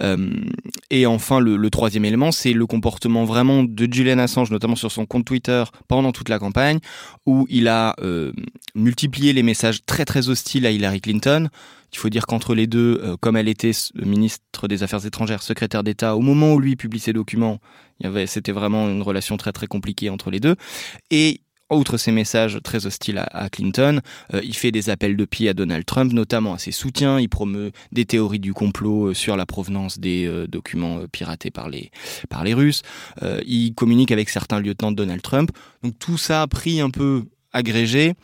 Euh, 0.00 0.30
et 0.90 1.06
enfin, 1.06 1.40
le, 1.40 1.56
le 1.56 1.70
troisième 1.70 2.04
élément, 2.04 2.30
c'est 2.32 2.52
le 2.52 2.66
comportement 2.66 3.24
vraiment 3.24 3.64
de 3.64 3.92
Julian 3.92 4.18
Assange, 4.18 4.50
notamment 4.50 4.76
sur 4.76 4.92
son 4.92 5.06
compte 5.06 5.24
Twitter 5.24 5.64
pendant 5.88 6.12
toute 6.12 6.28
la 6.28 6.38
campagne, 6.38 6.78
où 7.26 7.46
il 7.50 7.68
a 7.68 7.94
euh, 8.00 8.32
multiplié 8.74 9.32
les 9.32 9.42
messages 9.42 9.84
très 9.84 10.04
très 10.04 10.28
hostiles 10.28 10.66
à 10.66 10.70
Hillary 10.70 11.00
Clinton. 11.00 11.48
Il 11.92 11.98
faut 11.98 12.08
dire 12.08 12.26
qu'entre 12.26 12.56
les 12.56 12.66
deux, 12.66 13.00
euh, 13.04 13.16
comme 13.16 13.36
elle 13.36 13.46
était 13.46 13.70
ministre 13.94 14.66
des 14.66 14.82
Affaires 14.82 15.06
étrangères, 15.06 15.42
secrétaire 15.42 15.84
d'État, 15.84 16.16
au 16.16 16.20
moment 16.20 16.52
où 16.52 16.58
lui 16.58 16.74
publie 16.74 16.98
ses 16.98 17.12
documents, 17.12 17.60
c'était 18.26 18.52
vraiment 18.52 18.88
une 18.88 19.02
relation 19.02 19.36
très 19.36 19.52
très 19.52 19.68
compliquée 19.68 20.10
entre 20.10 20.30
les 20.32 20.40
deux. 20.40 20.56
Et 21.12 21.40
outre 21.70 21.96
ses 21.96 22.12
messages 22.12 22.58
très 22.62 22.86
hostiles 22.86 23.24
à, 23.30 23.48
Clinton, 23.48 24.00
euh, 24.32 24.40
il 24.44 24.54
fait 24.54 24.70
des 24.70 24.90
appels 24.90 25.16
de 25.16 25.24
pied 25.24 25.48
à 25.48 25.54
Donald 25.54 25.84
Trump, 25.84 26.12
notamment 26.12 26.54
à 26.54 26.58
ses 26.58 26.72
soutiens. 26.72 27.18
Il 27.18 27.28
promeut 27.28 27.72
des 27.92 28.04
théories 28.04 28.38
du 28.38 28.52
complot 28.52 29.08
euh, 29.08 29.14
sur 29.14 29.36
la 29.36 29.46
provenance 29.46 29.98
des 29.98 30.26
euh, 30.26 30.46
documents 30.46 31.00
piratés 31.10 31.50
par 31.50 31.68
les, 31.68 31.90
par 32.28 32.44
les 32.44 32.54
Russes. 32.54 32.82
il 33.46 33.74
communique 33.74 34.12
avec 34.12 34.28
certains 34.28 34.60
lieutenants 34.60 34.90
de 34.90 34.96
Donald 34.96 35.22
Trump. 35.22 35.50
Donc 35.82 35.98
tout 35.98 36.18
ça 36.18 36.42
a 36.42 36.46
pris 36.46 36.80
un 36.80 36.90
peu 36.90 37.24
agrégé, 37.52 38.14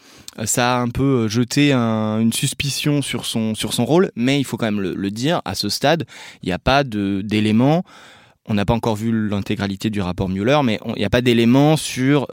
ça 0.44 0.76
a 0.76 0.80
un 0.80 0.88
peu 0.88 1.28
jeté 1.28 1.72
une 1.72 2.32
suspicion 2.32 3.00
sur 3.00 3.24
son, 3.24 3.54
sur 3.54 3.72
son 3.72 3.84
rôle, 3.84 4.10
mais 4.16 4.40
il 4.40 4.44
faut 4.44 4.56
quand 4.56 4.66
même 4.66 4.80
le, 4.80 5.10
dire, 5.10 5.40
à 5.44 5.54
ce 5.54 5.68
stade, 5.68 6.04
il 6.42 6.46
n'y 6.46 6.52
a 6.52 6.58
pas 6.58 6.82
d'éléments. 6.82 7.84
On 8.46 8.54
n'a 8.54 8.64
pas 8.64 8.74
encore 8.74 8.96
vu 8.96 9.28
l'intégralité 9.28 9.88
du 9.88 10.00
rapport 10.00 10.28
Mueller, 10.28 10.60
mais 10.64 10.80
il 10.84 10.98
n'y 10.98 11.04
a 11.04 11.10
pas 11.10 11.20
d'éléments 11.20 11.76
sur 11.76 12.26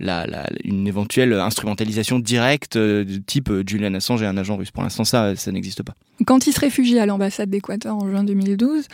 une 0.00 0.86
éventuelle 0.86 1.32
instrumentalisation 1.34 2.18
directe 2.18 2.76
euh, 2.76 3.04
de 3.04 3.16
type 3.18 3.50
euh, 3.50 3.62
Julian 3.66 3.94
Assange 3.94 4.22
et 4.22 4.26
un 4.26 4.36
agent 4.36 4.56
russe. 4.56 4.70
Pour 4.70 4.82
l'instant, 4.82 5.04
ça, 5.04 5.36
ça 5.36 5.52
n'existe 5.52 5.82
pas. 5.82 5.94
Quand 6.26 6.46
il 6.46 6.52
se 6.52 6.60
réfugie 6.60 6.98
à 6.98 7.06
l'ambassade 7.06 7.50
d'Équateur 7.50 7.96
en 7.96 8.08
juin 8.08 8.24
2012, 8.24 8.86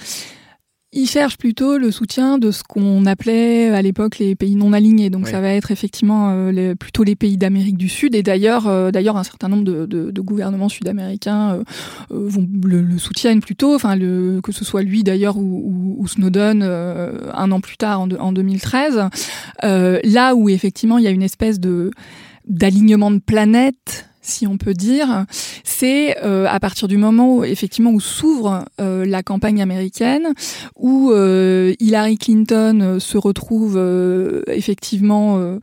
il 0.92 1.06
cherche 1.06 1.36
plutôt 1.36 1.76
le 1.76 1.90
soutien 1.90 2.38
de 2.38 2.50
ce 2.50 2.62
qu'on 2.62 3.04
appelait 3.04 3.68
à 3.68 3.82
l'époque 3.82 4.18
les 4.18 4.34
pays 4.34 4.56
non 4.56 4.72
alignés. 4.72 5.10
Donc 5.10 5.28
ça 5.28 5.40
va 5.40 5.52
être 5.52 5.70
effectivement 5.70 6.30
euh, 6.30 6.74
plutôt 6.74 7.04
les 7.04 7.14
pays 7.14 7.36
d'Amérique 7.36 7.76
du 7.76 7.90
Sud. 7.90 8.14
Et 8.14 8.22
d'ailleurs, 8.22 8.66
euh, 8.66 8.90
d'ailleurs, 8.90 9.18
un 9.18 9.22
certain 9.22 9.48
nombre 9.48 9.64
de, 9.64 9.84
de, 9.84 10.10
de 10.10 10.20
gouvernements 10.22 10.70
sud-américains 10.70 11.52
euh, 11.52 11.64
vont 12.10 12.48
le, 12.64 12.80
le, 12.80 12.98
soutiennent 12.98 13.40
plutôt. 13.40 13.74
Enfin, 13.74 13.96
le, 13.96 14.40
que 14.42 14.50
ce 14.50 14.64
soit 14.64 14.82
lui 14.82 15.02
d'ailleurs 15.02 15.36
ou, 15.36 15.96
ou, 15.98 16.08
Snowden 16.08 16.62
un 16.62 17.52
an 17.52 17.60
plus 17.60 17.76
tard 17.76 18.00
en, 18.00 18.10
en 18.10 18.32
2013. 18.32 19.08
là 19.62 20.34
où 20.34 20.48
effectivement 20.48 20.96
il 20.96 21.04
y 21.04 21.06
a 21.06 21.10
une 21.10 21.22
espèce 21.22 21.60
de 21.60 21.90
d'alignement 22.46 23.10
de 23.10 23.18
planètes 23.18 24.08
si 24.28 24.46
on 24.46 24.56
peut 24.56 24.74
dire, 24.74 25.24
c'est 25.64 26.22
euh, 26.22 26.46
à 26.48 26.60
partir 26.60 26.88
du 26.88 26.96
moment 26.96 27.36
où 27.36 27.44
effectivement 27.44 27.90
où 27.90 28.00
s'ouvre 28.00 28.64
euh, 28.80 29.04
la 29.04 29.22
campagne 29.22 29.62
américaine, 29.62 30.34
où 30.76 31.10
euh, 31.10 31.74
Hillary 31.80 32.18
Clinton 32.18 32.98
se 33.00 33.18
retrouve 33.18 33.78
effectivement 34.48 35.58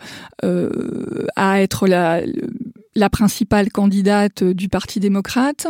à 1.35 1.61
être 1.61 1.87
la 1.87 2.21
la 2.95 3.09
principale 3.09 3.69
candidate 3.71 4.43
du 4.43 4.69
Parti 4.69 4.99
démocrate 4.99 5.67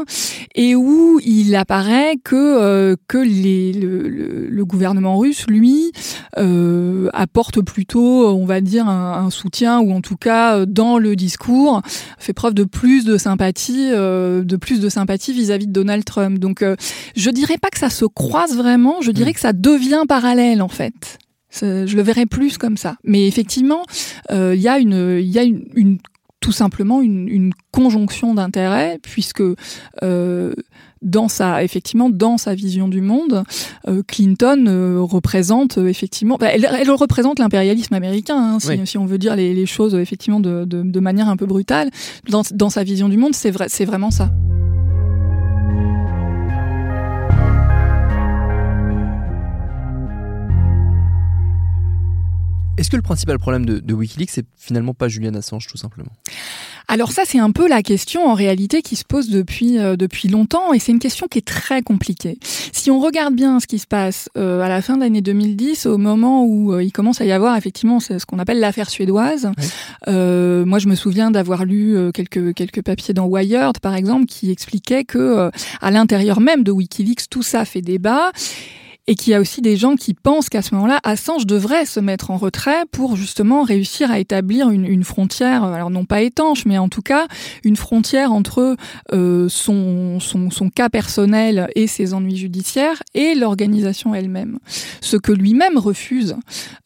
et 0.54 0.76
où 0.76 1.20
il 1.24 1.56
apparaît 1.56 2.18
que 2.24 2.36
euh, 2.36 2.96
que 3.08 3.18
les, 3.18 3.74
le, 3.74 4.48
le, 4.50 4.66
gouvernement 4.66 5.18
russe, 5.18 5.46
lui, 5.48 5.92
euh, 6.38 7.10
apporte 7.14 7.62
plutôt, 7.62 8.28
on 8.30 8.46
va 8.46 8.62
dire, 8.62 8.88
un, 8.88 9.26
un, 9.26 9.30
soutien 9.30 9.80
ou 9.80 9.92
en 9.92 10.02
tout 10.02 10.18
cas 10.18 10.66
dans 10.66 10.98
le 10.98 11.16
discours 11.16 11.82
fait 12.18 12.34
preuve 12.34 12.54
de 12.54 12.64
plus 12.64 13.06
de 13.06 13.18
sympathie, 13.18 13.90
euh, 13.92 14.44
de 14.44 14.56
plus 14.56 14.80
de 14.80 14.90
sympathie 14.90 15.34
vis-à-vis 15.34 15.68
de 15.68 15.72
Donald 15.72 16.04
Trump. 16.06 16.40
Donc, 16.40 16.62
euh, 16.62 16.76
je 17.16 17.30
dirais 17.30 17.58
pas 17.58 17.70
que 17.70 17.80
ça 17.80 17.90
se 17.90 18.06
croise 18.06 18.56
vraiment, 18.56 19.02
je 19.02 19.12
dirais 19.12 19.32
mm. 19.32 19.34
que 19.34 19.40
ça 19.40 19.54
devient 19.54 20.04
parallèle 20.08 20.62
en 20.62 20.68
fait. 20.68 21.20
Je 21.62 21.96
le 21.96 22.02
verrais 22.02 22.26
plus 22.26 22.58
comme 22.58 22.76
ça. 22.76 22.98
Mais 23.06 23.28
effectivement, 23.28 23.84
euh, 24.30 24.54
il 24.56 24.62
y 24.62 24.68
a 24.68 24.78
une, 24.78 25.20
il 25.22 25.30
y 25.30 25.40
a 25.40 25.44
une, 25.44 25.66
une 25.76 26.00
tout 26.46 26.52
simplement 26.52 27.02
une, 27.02 27.28
une 27.28 27.54
conjonction 27.72 28.36
d'intérêts 28.36 29.00
puisque 29.02 29.42
euh, 30.04 30.54
dans 31.02 31.28
sa 31.28 31.64
effectivement 31.64 32.08
dans 32.08 32.38
sa 32.38 32.54
vision 32.54 32.88
du 32.88 33.02
monde, 33.02 33.44
euh, 33.88 34.04
Clinton 34.08 34.66
euh, 34.68 35.00
représente 35.02 35.80
effectivement, 35.80 36.38
bah, 36.40 36.50
elle, 36.54 36.70
elle, 36.72 36.92
représente 36.92 37.40
l'impérialisme 37.40 37.96
américain, 37.96 38.38
hein, 38.38 38.60
si, 38.60 38.86
si, 38.86 39.00
on 39.00 39.08
veut 39.08 39.18
dire 39.18 39.36
les, 39.36 39.56
les 39.56 39.66
choses 39.66 39.96
effectivement 39.96 40.40
de, 40.40 40.66
de, 40.66 40.84
de, 40.84 41.00
manière 41.00 41.30
un 41.30 41.36
peu 41.36 41.48
brutale. 41.48 41.90
Dans, 42.30 42.44
dans 42.54 42.70
sa 42.70 42.84
vision 42.84 43.10
du 43.10 43.18
monde, 43.18 43.34
c'est 43.34 43.50
vrai, 43.50 43.66
c'est 43.68 43.86
vraiment 43.86 44.12
ça. 44.12 44.30
Est-ce 52.78 52.90
que 52.90 52.98
le 52.98 53.02
principal 53.02 53.40
problème 53.40 53.66
de, 53.66 53.80
de 53.80 53.94
Wikileaks, 53.94 54.32
c'est 54.32 54.46
finalement 54.58 54.94
pas 54.94 55.08
Julian 55.08 55.34
Assange, 55.36 55.68
tout 55.68 55.78
simplement? 55.78 56.12
Alors 56.88 57.12
ça, 57.12 57.24
c'est 57.26 57.40
un 57.40 57.52
peu 57.52 57.68
la 57.68 57.82
question 57.82 58.28
en 58.28 58.34
réalité 58.34 58.82
qui 58.82 58.96
se 58.96 59.04
pose 59.04 59.30
depuis 59.30 59.80
euh, 59.80 59.96
depuis 59.96 60.28
longtemps, 60.28 60.74
et 60.74 60.80
c'est 60.80 60.92
une 60.92 61.00
question 61.00 61.28
qui 61.28 61.40
est 61.40 61.48
très 61.48 61.82
compliquée. 61.82 62.38
Si 62.74 62.92
on 62.92 63.00
regarde 63.00 63.34
bien 63.34 63.60
ce 63.60 63.66
qui 63.66 63.80
se 63.80 63.88
passe 63.88 64.30
euh, 64.38 64.62
à 64.62 64.70
la 64.70 64.82
fin 64.82 64.96
de 64.98 65.02
l'année 65.02 65.22
2010, 65.22 65.88
au 65.88 65.98
moment 65.98 66.44
où 66.46 66.74
euh, 66.74 66.84
il 66.84 66.92
commence 66.92 67.22
à 67.22 67.26
y 67.26 67.32
avoir 67.32 67.56
effectivement 67.58 68.00
ce 68.00 68.24
qu'on 68.26 68.40
appelle 68.40 68.60
l'affaire 68.60 68.90
suédoise, 68.90 69.50
moi 70.08 70.80
je 70.80 70.88
me 70.88 70.96
souviens 70.96 71.32
d'avoir 71.32 71.66
lu 71.66 71.98
quelques 72.14 72.54
quelques 72.54 72.82
papiers 72.82 73.14
dans 73.14 73.26
Wired 73.26 73.80
par 73.80 73.96
exemple 73.96 74.26
qui 74.26 74.52
expliquaient 74.52 75.04
que 75.04 75.50
à 75.82 75.92
l'intérieur 75.92 76.40
même 76.40 76.64
de 76.64 76.72
WikiLeaks 76.72 77.30
tout 77.30 77.44
ça 77.44 77.66
fait 77.66 77.82
débat 77.82 78.32
et 79.08 79.16
qu'il 79.16 79.32
y 79.32 79.34
a 79.36 79.40
aussi 79.40 79.62
des 79.62 79.78
gens 79.78 79.96
qui 79.96 80.14
pensent 80.14 80.50
qu'à 80.50 80.62
ce 80.62 80.74
moment-là, 80.76 81.00
Assange 81.04 81.46
devrait 81.46 81.86
se 81.86 82.00
mettre 82.00 82.32
en 82.32 82.38
retrait 82.38 82.86
pour 82.92 83.16
justement 83.16 83.64
réussir 83.64 84.10
à 84.10 84.20
établir 84.20 84.70
une, 84.70 84.86
une 84.86 85.04
frontière, 85.04 85.64
alors 85.64 85.92
non 85.92 86.06
pas 86.06 86.22
étanche, 86.22 86.66
mais 86.66 86.78
en 86.78 86.90
tout 86.90 87.02
cas 87.02 87.28
une 87.64 87.76
frontière 87.76 88.32
entre 88.32 88.76
euh, 89.14 89.48
son, 89.50 90.20
son, 90.20 90.50
son, 90.50 90.70
cas 90.70 90.90
personnel 90.90 91.70
et 91.76 91.88
ses 91.88 92.14
ennuis 92.14 92.38
judiciaires 92.38 93.04
et 93.14 93.36
l'organisation 93.36 94.16
elle-même. 94.16 94.58
Ce 95.02 95.18
que 95.18 95.32
lui-même 95.32 95.78
refuse, 95.78 96.36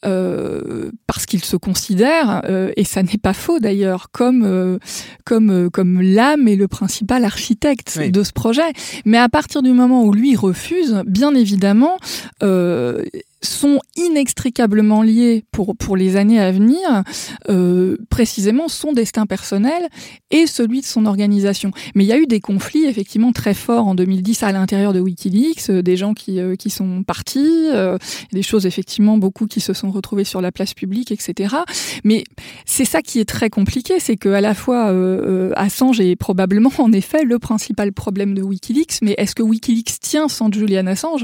euh, 0.05 0.91
parce 1.07 1.25
qu'il 1.25 1.43
se 1.43 1.55
considère, 1.55 2.41
euh, 2.45 2.71
et 2.75 2.83
ça 2.83 3.01
n'est 3.01 3.17
pas 3.17 3.33
faux 3.33 3.59
d'ailleurs, 3.59 4.11
comme, 4.11 4.43
euh, 4.43 4.77
comme, 5.25 5.49
euh, 5.49 5.69
comme 5.69 6.01
l'âme 6.01 6.47
et 6.47 6.55
le 6.55 6.67
principal 6.67 7.23
architecte 7.23 7.95
oui. 7.97 8.11
de 8.11 8.23
ce 8.23 8.33
projet. 8.33 8.73
Mais 9.05 9.17
à 9.17 9.29
partir 9.29 9.61
du 9.61 9.71
moment 9.71 10.03
où 10.03 10.13
lui 10.13 10.35
refuse, 10.35 11.01
bien 11.05 11.33
évidemment, 11.33 11.97
euh, 12.43 13.03
sont 13.41 13.79
inextricablement 13.95 15.01
liés 15.01 15.43
pour, 15.51 15.75
pour 15.75 15.95
les 15.95 16.15
années 16.15 16.39
à 16.39 16.51
venir, 16.51 17.03
euh, 17.49 17.97
précisément 18.09 18.67
son 18.67 18.93
destin 18.93 19.25
personnel 19.25 19.87
et 20.31 20.47
celui 20.47 20.81
de 20.81 20.85
son 20.85 21.05
organisation. 21.05 21.71
Mais 21.95 22.03
il 22.03 22.07
y 22.07 22.13
a 22.13 22.17
eu 22.17 22.27
des 22.27 22.39
conflits 22.39 22.85
effectivement 22.85 23.31
très 23.31 23.53
forts 23.53 23.87
en 23.87 23.95
2010 23.95 24.43
à 24.43 24.51
l'intérieur 24.51 24.93
de 24.93 24.99
Wikileaks, 24.99 25.69
euh, 25.69 25.81
des 25.81 25.97
gens 25.97 26.13
qui, 26.13 26.39
euh, 26.39 26.55
qui 26.55 26.69
sont 26.69 27.03
partis, 27.03 27.67
euh, 27.71 27.97
des 28.31 28.43
choses 28.43 28.65
effectivement 28.65 29.17
beaucoup 29.17 29.47
qui 29.47 29.61
se 29.61 29.73
sont 29.73 29.91
retrouvés 29.91 30.23
sur 30.23 30.41
la 30.41 30.51
place 30.51 30.73
publique, 30.73 31.11
etc. 31.11 31.55
Mais 32.03 32.23
c'est 32.65 32.85
ça 32.85 33.01
qui 33.01 33.19
est 33.19 33.25
très 33.25 33.49
compliqué, 33.49 33.99
c'est 33.99 34.17
que 34.17 34.29
à 34.29 34.41
la 34.41 34.53
fois 34.53 34.89
euh, 34.89 35.51
Assange 35.55 35.99
est 35.99 36.15
probablement 36.15 36.71
en 36.77 36.91
effet 36.91 37.23
le 37.23 37.39
principal 37.39 37.91
problème 37.93 38.33
de 38.33 38.41
Wikileaks, 38.41 38.99
mais 39.01 39.15
est-ce 39.17 39.35
que 39.35 39.43
Wikileaks 39.43 39.99
tient 39.99 40.27
sans 40.27 40.51
Julian 40.51 40.87
Assange? 40.87 41.23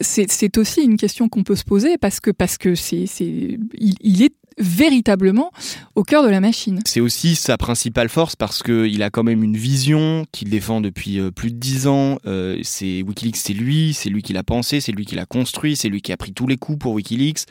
C'est 0.00 0.58
aussi 0.58 0.82
une 0.82 0.96
question 0.96 1.28
qu'on 1.28 1.42
peut 1.42 1.53
se 1.54 1.64
poser 1.64 1.98
parce 1.98 2.20
que 2.20 2.30
parce 2.30 2.58
que 2.58 2.74
c'est 2.74 3.06
il, 3.18 3.94
il 4.00 4.22
est 4.22 4.34
véritablement 4.58 5.50
au 5.94 6.02
cœur 6.02 6.22
de 6.22 6.28
la 6.28 6.40
machine. 6.40 6.80
C'est 6.86 7.00
aussi 7.00 7.34
sa 7.34 7.56
principale 7.56 8.08
force 8.08 8.36
parce 8.36 8.62
qu'il 8.62 9.02
a 9.02 9.10
quand 9.10 9.22
même 9.22 9.42
une 9.42 9.56
vision 9.56 10.26
qu'il 10.32 10.50
défend 10.50 10.80
depuis 10.80 11.18
euh, 11.18 11.30
plus 11.30 11.50
de 11.50 11.56
dix 11.56 11.86
ans. 11.86 12.18
Euh, 12.26 12.58
c'est 12.62 13.02
Wikileaks, 13.02 13.36
c'est 13.36 13.52
lui, 13.52 13.94
c'est 13.94 14.10
lui 14.10 14.22
qui 14.22 14.32
l'a 14.32 14.44
pensé, 14.44 14.80
c'est 14.80 14.92
lui 14.92 15.04
qui 15.04 15.14
l'a 15.14 15.26
construit, 15.26 15.76
c'est 15.76 15.88
lui 15.88 16.02
qui 16.02 16.12
a 16.12 16.16
pris 16.16 16.32
tous 16.32 16.46
les 16.46 16.56
coups 16.56 16.78
pour 16.78 16.92
Wikileaks. 16.92 17.46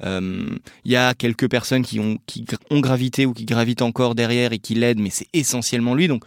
Il 0.00 0.08
euh, 0.08 0.44
y 0.84 0.96
a 0.96 1.14
quelques 1.14 1.48
personnes 1.48 1.82
qui 1.82 2.00
ont, 2.00 2.18
qui 2.26 2.44
ont 2.70 2.80
gravité 2.80 3.24
ou 3.24 3.32
qui 3.32 3.44
gravitent 3.44 3.82
encore 3.82 4.14
derrière 4.14 4.52
et 4.52 4.58
qui 4.58 4.74
l'aident, 4.74 5.00
mais 5.00 5.10
c'est 5.10 5.28
essentiellement 5.32 5.94
lui. 5.94 6.08
Donc 6.08 6.24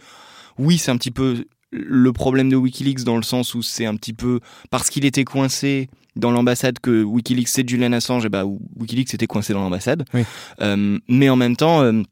oui, 0.58 0.78
c'est 0.78 0.90
un 0.90 0.96
petit 0.96 1.10
peu 1.10 1.44
le 1.76 2.12
problème 2.12 2.48
de 2.48 2.56
Wikileaks 2.56 3.04
dans 3.04 3.16
le 3.16 3.22
sens 3.22 3.54
où 3.54 3.62
c'est 3.62 3.86
un 3.86 3.96
petit 3.96 4.12
peu 4.12 4.40
parce 4.70 4.90
qu'il 4.90 5.04
était 5.04 5.24
coincé 5.24 5.88
dans 6.16 6.30
l'ambassade 6.30 6.78
que 6.80 7.02
Wikileaks 7.02 7.48
c'est 7.48 7.68
Julian 7.68 7.92
Assange 7.92 8.24
et 8.24 8.28
bah 8.28 8.44
Wikileaks 8.76 9.14
était 9.14 9.26
coincé 9.26 9.52
dans 9.52 9.60
l'ambassade 9.60 10.04
oui. 10.14 10.22
euh, 10.60 10.98
mais 11.08 11.28
en 11.28 11.36
même 11.36 11.56
temps 11.56 11.82
euh, 11.82 12.02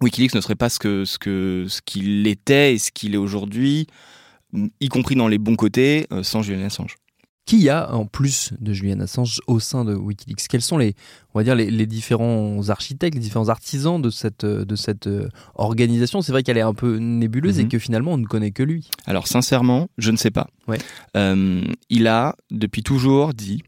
Wikileaks 0.00 0.34
ne 0.34 0.40
serait 0.40 0.54
pas 0.54 0.68
ce 0.68 0.78
que 0.78 1.04
ce 1.04 1.18
que 1.18 1.66
ce 1.68 1.80
qu'il 1.82 2.26
était 2.26 2.74
et 2.74 2.78
ce 2.78 2.90
qu'il 2.92 3.14
est 3.14 3.18
aujourd'hui 3.18 3.86
y 4.80 4.88
compris 4.88 5.16
dans 5.16 5.28
les 5.28 5.38
bons 5.38 5.56
côtés 5.56 6.06
euh, 6.12 6.22
sans 6.22 6.42
Julian 6.42 6.66
Assange 6.66 6.96
qui 7.46 7.58
y 7.58 7.68
a 7.68 7.92
en 7.94 8.06
plus 8.06 8.52
de 8.58 8.72
Julian 8.72 9.00
Assange 9.00 9.40
au 9.46 9.60
sein 9.60 9.84
de 9.84 9.94
Wikileaks? 9.94 10.48
Quels 10.48 10.62
sont 10.62 10.78
les, 10.78 10.94
on 11.34 11.38
va 11.38 11.44
dire, 11.44 11.54
les, 11.54 11.70
les, 11.70 11.86
différents 11.86 12.68
architectes, 12.70 13.14
les 13.14 13.20
différents 13.20 13.50
artisans 13.50 14.00
de 14.00 14.10
cette, 14.10 14.46
de 14.46 14.76
cette 14.76 15.06
euh, 15.06 15.28
organisation? 15.54 16.22
C'est 16.22 16.32
vrai 16.32 16.42
qu'elle 16.42 16.58
est 16.58 16.62
un 16.62 16.74
peu 16.74 16.96
nébuleuse 16.96 17.56
mm 17.56 17.60
-hmm. 17.60 17.64
et 17.64 17.68
que 17.68 17.78
finalement 17.78 18.12
on 18.12 18.18
ne 18.18 18.26
connaît 18.26 18.52
que 18.52 18.62
lui. 18.62 18.88
Alors 19.06 19.26
sincèrement, 19.26 19.88
je 19.98 20.10
ne 20.10 20.16
sais 20.16 20.30
pas. 20.30 20.46
Ouais. 20.68 20.78
Euh, 21.16 21.62
il 21.90 22.06
a 22.06 22.34
depuis 22.50 22.82
toujours 22.82 23.34
dit, 23.34 23.62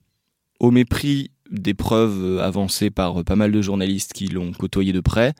au 0.59 0.71
mépris 0.71 1.30
des 1.50 1.75
preuves 1.75 2.40
avancées 2.40 2.90
par 2.90 3.25
pas 3.25 3.37
mal 3.37 3.52
de 3.52 3.62
journalistes 3.62 4.12
qui 4.12 4.26
l'ont 4.28 4.52
côtoyé 4.52 4.92
de 4.92 5.00
près, 5.00 5.35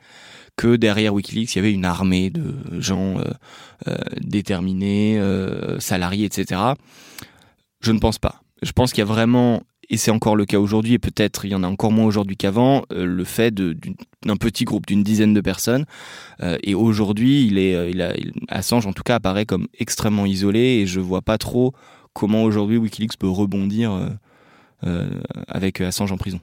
que 0.55 0.75
derrière 0.75 1.13
Wikileaks, 1.13 1.55
il 1.55 1.57
y 1.57 1.59
avait 1.59 1.73
une 1.73 1.85
armée 1.85 2.29
de 2.29 2.55
gens 2.79 3.19
euh, 3.19 3.23
euh, 3.87 3.95
déterminés, 4.21 5.17
euh, 5.19 5.79
salariés, 5.79 6.25
etc. 6.25 6.61
Je 7.81 7.91
ne 7.91 7.99
pense 7.99 8.19
pas. 8.19 8.41
Je 8.61 8.71
pense 8.71 8.91
qu'il 8.91 8.99
y 8.99 9.03
a 9.03 9.05
vraiment, 9.05 9.61
et 9.89 9.97
c'est 9.97 10.11
encore 10.11 10.35
le 10.35 10.45
cas 10.45 10.59
aujourd'hui, 10.59 10.93
et 10.93 10.99
peut-être 10.99 11.45
il 11.45 11.51
y 11.51 11.55
en 11.55 11.63
a 11.63 11.67
encore 11.67 11.91
moins 11.91 12.05
aujourd'hui 12.05 12.37
qu'avant, 12.37 12.83
euh, 12.91 13.05
le 13.05 13.23
fait 13.23 13.53
d'un 13.53 14.35
petit 14.37 14.65
groupe, 14.65 14.85
d'une 14.85 15.03
dizaine 15.03 15.33
de 15.33 15.41
personnes. 15.41 15.85
Euh, 16.41 16.57
et 16.63 16.73
aujourd'hui, 16.75 17.45
il 17.45 17.57
est, 17.57 17.75
euh, 17.75 18.13
Assange 18.49 18.87
en 18.87 18.93
tout 18.93 19.03
cas 19.03 19.15
apparaît 19.15 19.45
comme 19.45 19.67
extrêmement 19.77 20.25
isolé, 20.25 20.59
et 20.59 20.87
je 20.87 20.99
vois 20.99 21.21
pas 21.21 21.37
trop 21.37 21.73
comment 22.13 22.43
aujourd'hui 22.43 22.77
Wikileaks 22.77 23.17
peut 23.17 23.29
rebondir 23.29 23.91
avec 25.47 25.81
Assange 25.81 26.11
en 26.11 26.17
prison. 26.17 26.39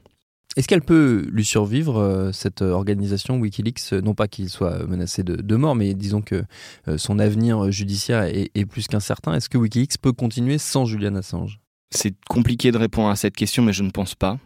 Est-ce 0.56 0.68
qu'elle 0.68 0.82
peut 0.82 1.26
lui 1.30 1.44
survivre, 1.44 1.98
euh, 1.98 2.32
cette 2.32 2.62
organisation 2.62 3.38
Wikileaks 3.38 3.92
Non 3.92 4.14
pas 4.14 4.28
qu'il 4.28 4.48
soit 4.48 4.86
menacé 4.86 5.22
de, 5.22 5.56
mort, 5.56 5.74
mais 5.74 5.94
disons 5.94 6.22
que 6.22 6.44
euh, 6.88 6.98
son 6.98 7.18
avenir 7.18 7.70
judiciaire 7.72 8.22
est 8.24 8.66
plus 8.66 8.86
qu'incertain. 8.86 9.34
Est-ce 9.34 9.48
que 9.48 9.58
Wikileaks 9.58 9.98
peut 10.00 10.12
continuer 10.12 10.58
sans 10.58 10.84
Julian 10.84 11.16
Assange? 11.16 11.60
C'est 11.90 12.14
compliqué 12.28 12.72
de 12.72 12.78
répondre 12.78 13.08
à 13.08 13.16
cette 13.16 13.36
question, 13.36 13.62
mais 13.62 13.72
je 13.72 13.82
ne 13.82 13.90
pense 13.90 14.14
pas. 14.14 14.38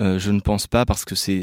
Euh, 0.00 0.18
je 0.18 0.30
ne 0.30 0.40
pense 0.40 0.66
pas 0.66 0.84
parce 0.84 1.04
que 1.04 1.14
c'est 1.14 1.42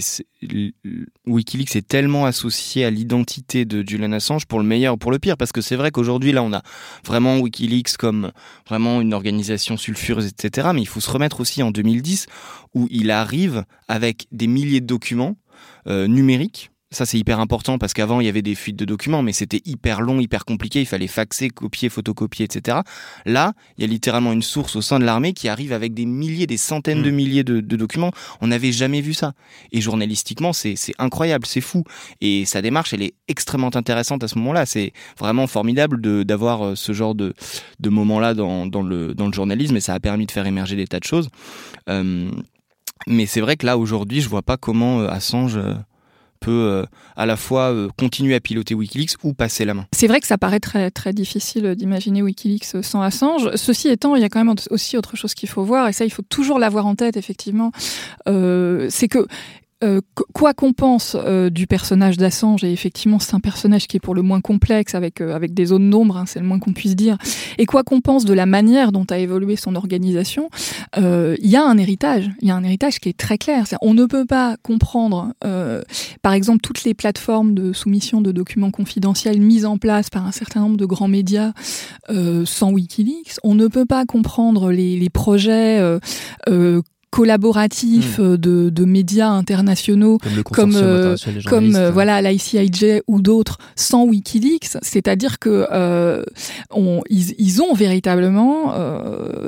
Wikileaks 1.27 1.75
est 1.75 1.87
tellement 1.87 2.25
associé 2.25 2.83
à 2.83 2.89
l'identité 2.89 3.65
de 3.65 3.87
Julian 3.87 4.11
Assange 4.11 4.45
pour 4.45 4.59
le 4.59 4.65
meilleur 4.65 4.95
ou 4.95 4.97
pour 4.97 5.11
le 5.11 5.19
pire. 5.19 5.37
Parce 5.37 5.51
que 5.51 5.61
c'est 5.61 5.75
vrai 5.75 5.91
qu'aujourd'hui 5.91 6.31
là 6.31 6.41
on 6.41 6.53
a 6.53 6.61
vraiment 7.05 7.37
Wikileaks 7.39 7.97
comme 7.97 8.31
vraiment 8.67 9.01
une 9.01 9.13
organisation 9.13 9.77
sulfureuse 9.77 10.27
etc 10.27 10.69
mais 10.73 10.81
il 10.81 10.87
faut 10.87 10.99
se 10.99 11.11
remettre 11.11 11.41
aussi 11.41 11.61
en 11.61 11.71
2010 11.71 12.25
où 12.73 12.87
il 12.89 13.11
arrive 13.11 13.65
avec 13.87 14.27
des 14.31 14.47
milliers 14.47 14.81
de 14.81 14.87
documents 14.87 15.35
euh, 15.87 16.07
numériques 16.07 16.71
ça 16.91 17.05
c'est 17.05 17.17
hyper 17.17 17.39
important 17.39 17.77
parce 17.77 17.93
qu'avant 17.93 18.19
il 18.19 18.25
y 18.25 18.29
avait 18.29 18.41
des 18.41 18.55
fuites 18.55 18.75
de 18.75 18.85
documents 18.85 19.21
mais 19.21 19.31
c'était 19.31 19.61
hyper 19.65 20.01
long 20.01 20.19
hyper 20.19 20.45
compliqué. 20.45 20.81
Il 20.81 20.85
fallait 20.85 21.07
faxer 21.07 21.49
copier 21.49 21.89
photocopier 21.89 22.45
etc 22.45 22.79
là 23.25 23.53
il 23.77 23.81
y 23.81 23.83
a 23.83 23.87
littéralement 23.87 24.33
une 24.33 24.41
source 24.41 24.75
au 24.75 24.81
sein 24.81 24.99
de 24.99 25.05
l'armée 25.05 25.33
qui 25.33 25.49
arrive 25.49 25.71
avec 25.71 25.93
des 25.93 26.05
milliers 26.05 26.47
des 26.47 26.57
centaines 26.57 27.01
mmh. 27.01 27.03
de 27.03 27.11
milliers 27.11 27.43
de, 27.43 27.59
de 27.59 27.75
documents. 27.75 28.11
On 28.41 28.47
n'avait 28.47 28.71
jamais 28.71 29.01
vu 29.01 29.13
ça. 29.13 29.33
Et 29.71 29.81
journalistiquement 29.81 30.53
c'est 30.53 30.75
incroyable 30.97 31.45
c'est 31.45 31.61
fou. 31.61 31.83
Et 32.21 32.45
sa 32.45 32.61
démarche 32.61 32.93
elle 32.93 33.03
est 33.03 33.13
extrêmement 33.27 33.75
intéressante 33.75 34.23
à 34.23 34.27
ce 34.27 34.37
moment 34.37 34.53
là 34.53 34.65
c'est 34.65 34.93
vraiment 35.17 35.47
formidable 35.47 36.01
d'avoir 36.25 36.65
euh, 36.65 36.75
ce 36.75 36.91
genre 36.91 37.15
de, 37.15 37.33
de 37.79 37.89
moment 37.89 38.19
là 38.19 38.33
dans, 38.33 38.65
dans, 38.65 38.81
le, 38.81 39.13
dans 39.13 39.27
le 39.27 39.33
journalisme 39.33 39.75
et 39.77 39.79
ça 39.79 39.93
a 39.93 39.99
permis 39.99 40.25
de 40.25 40.31
faire 40.31 40.47
émerger 40.47 40.75
des 40.75 40.87
tas 40.87 40.99
de 40.99 41.03
choses. 41.03 41.29
Euh, 41.89 42.29
mais 43.07 43.25
c'est 43.25 43.41
vrai 43.41 43.55
que 43.57 43.65
là 43.65 43.77
aujourd'hui 43.77 44.21
je 44.21 44.29
vois 44.29 44.41
pas 44.41 44.57
comment 44.57 45.01
euh, 45.01 45.07
Assange 45.07 45.59
peut 46.39 46.85
à 47.15 47.25
la 47.25 47.35
fois 47.35 47.75
continuer 47.97 48.35
à 48.35 48.39
piloter 48.39 48.75
Wikileaks 48.75 49.15
ou 49.23 49.33
passer 49.33 49.65
la 49.65 49.73
main. 49.73 49.85
C'est 49.93 50.07
vrai 50.07 50.19
que 50.19 50.27
ça 50.27 50.37
paraît 50.37 50.59
très 50.59 50.91
très 50.91 51.13
difficile 51.13 51.75
d'imaginer 51.75 52.21
Wikileaks 52.21 52.83
sans 52.83 53.01
Assange. 53.01 53.49
Ceci 53.55 53.89
étant, 53.89 54.15
il 54.15 54.21
y 54.21 54.25
a 54.25 54.29
quand 54.29 54.43
même 54.43 54.55
aussi 54.69 54.97
autre 54.97 55.15
chose 55.15 55.33
qu'il 55.33 55.49
faut 55.49 55.63
voir, 55.63 55.87
et 55.87 55.93
ça 55.93 56.05
il 56.05 56.11
faut 56.11 56.21
toujours 56.21 56.59
l'avoir 56.59 56.85
en 56.85 56.95
tête 56.95 57.17
effectivement. 57.17 57.71
c'est 58.25 59.07
que 59.07 59.27
euh, 59.81 60.01
quoi 60.33 60.53
qu'on 60.53 60.73
pense 60.73 61.15
euh, 61.17 61.49
du 61.49 61.65
personnage 61.65 62.17
d'Assange, 62.17 62.65
et 62.65 62.73
effectivement 62.73 63.17
c'est 63.17 63.33
un 63.33 63.39
personnage 63.39 63.87
qui 63.87 63.95
est 63.95 64.01
pour 64.01 64.13
le 64.13 64.21
moins 64.21 64.41
complexe, 64.41 64.93
avec, 64.93 65.21
euh, 65.21 65.33
avec 65.33 65.53
des 65.53 65.67
zones 65.67 65.89
d'ombre, 65.89 66.17
hein, 66.17 66.25
c'est 66.27 66.41
le 66.41 66.45
moins 66.45 66.59
qu'on 66.59 66.73
puisse 66.73 66.97
dire, 66.97 67.17
et 67.57 67.65
quoi 67.65 67.83
qu'on 67.83 68.01
pense 68.01 68.25
de 68.25 68.33
la 68.33 68.45
manière 68.45 68.91
dont 68.91 69.05
a 69.09 69.17
évolué 69.17 69.55
son 69.55 69.75
organisation, 69.75 70.49
il 70.97 71.37
y 71.49 71.55
a 71.55 71.63
un 71.63 71.77
héritage, 71.77 72.29
il 72.41 72.49
y 72.49 72.51
a 72.51 72.55
un 72.55 72.63
héritage 72.63 72.99
qui 72.99 73.07
est 73.07 73.17
très 73.17 73.37
clair. 73.37 73.63
on 73.81 73.93
ne 73.93 74.05
peut 74.05 74.25
pas 74.25 74.57
comprendre, 74.63 75.33
par 76.21 76.33
exemple, 76.33 76.59
toutes 76.61 76.83
les 76.83 76.93
plateformes 76.93 77.53
de 77.53 77.71
soumission 77.71 78.21
de 78.21 78.31
documents 78.31 78.71
confidentiels 78.71 79.39
mises 79.39 79.65
en 79.65 79.77
place 79.77 80.09
par 80.09 80.25
un 80.25 80.31
certain 80.31 80.61
nombre 80.61 80.77
de 80.77 80.85
grands 80.85 81.07
médias 81.07 81.53
sans 82.45 82.71
Wikileaks. 82.71 83.37
On 83.43 83.55
ne 83.55 83.67
peut 83.67 83.85
pas 83.85 84.05
comprendre 84.05 84.71
les, 84.71 84.99
les 84.99 85.09
projets 85.09 85.79
collaboratif 87.09 88.19
hmm. 88.19 88.21
euh, 88.21 88.37
de, 88.37 88.69
de, 88.69 88.85
médias 88.85 89.29
internationaux 89.29 90.19
comme 90.51 90.75
euh, 90.75 91.15
comme, 91.45 91.75
euh, 91.75 91.91
voilà 91.91 92.21
l'ICIJ 92.21 93.01
ou 93.07 93.21
d'autres 93.21 93.57
sans 93.75 94.05
WikiLeaks, 94.05 94.77
c'est-à-dire 94.81 95.39
que 95.39 95.67
euh, 95.71 96.23
on, 96.71 97.01
ils, 97.09 97.33
ils, 97.39 97.61
ont 97.61 97.73
véritablement 97.73 98.73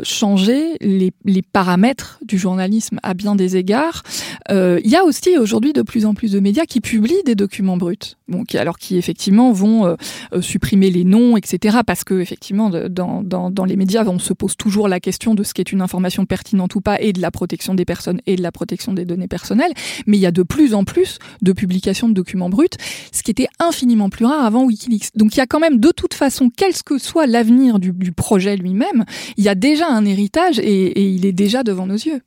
changé 0.03 0.77
les, 0.81 1.11
les, 1.25 1.41
paramètres 1.41 2.19
du 2.25 2.37
journalisme 2.37 2.99
à 3.03 3.13
bien 3.13 3.35
des 3.35 3.57
égards. 3.57 4.03
Il 4.49 4.81
y 4.85 4.95
a 4.95 5.03
aussi 5.03 5.37
aujourd'hui 5.37 5.73
de 5.73 5.81
plus 5.81 6.05
en 6.05 6.13
plus 6.13 6.31
de 6.31 6.39
médias 6.39 6.65
qui 6.65 6.81
publient 6.81 7.23
des 7.25 7.35
documents 7.35 7.77
bruts, 7.77 8.15
bon, 8.27 8.43
qui, 8.43 8.57
alors 8.57 8.77
qui 8.77 8.97
effectivement 8.97 9.51
vont 9.51 9.95
supprimer 10.41 10.89
les 10.89 11.03
noms, 11.03 11.37
etc. 11.37 11.79
Parce 11.85 12.03
que 12.03 12.19
effectivement 12.19 12.69
dans, 12.69 13.21
dans, 13.23 13.51
dans 13.51 13.65
les 13.65 13.75
médias 13.75 14.03
on 14.05 14.19
se 14.19 14.33
pose 14.33 14.55
toujours 14.55 14.87
la 14.87 14.99
question 14.99 15.35
de 15.35 15.43
ce 15.43 15.53
qui 15.53 15.61
est 15.61 15.71
une 15.71 15.81
information 15.81 16.25
pertinente 16.25 16.75
ou 16.75 16.81
pas 16.81 16.99
et 16.99 17.13
de 17.13 17.21
la 17.21 17.31
protection 17.31 17.50
protection 17.51 17.75
des 17.75 17.83
personnes 17.83 18.21
et 18.27 18.37
de 18.37 18.41
la 18.41 18.53
protection 18.53 18.93
des 18.93 19.03
données 19.03 19.27
personnelles, 19.27 19.73
mais 20.07 20.15
il 20.15 20.21
y 20.21 20.25
a 20.25 20.31
de 20.31 20.41
plus 20.41 20.73
en 20.73 20.85
plus 20.85 21.19
de 21.41 21.51
publications 21.51 22.07
de 22.07 22.13
documents 22.13 22.49
bruts, 22.49 22.77
ce 23.11 23.23
qui 23.23 23.31
était 23.31 23.49
infiniment 23.59 24.09
plus 24.09 24.23
rare 24.23 24.45
avant 24.45 24.63
Wikileaks. 24.63 25.09
Donc 25.17 25.35
il 25.35 25.39
y 25.39 25.41
a 25.41 25.47
quand 25.47 25.59
même 25.59 25.77
de 25.77 25.91
toute 25.91 26.13
façon, 26.13 26.49
quel 26.55 26.71
que 26.85 26.97
soit 26.97 27.27
l'avenir 27.27 27.79
du, 27.79 28.13
projet 28.13 28.55
lui-même, 28.55 29.03
il 29.35 29.43
y 29.43 29.49
a 29.49 29.55
déjà 29.55 29.89
un 29.89 30.05
héritage 30.05 30.59
et, 30.59 31.13
il 31.13 31.25
est 31.25 31.33
déjà 31.33 31.63
devant 31.63 31.85
nos 31.85 31.95
yeux. 31.95 32.21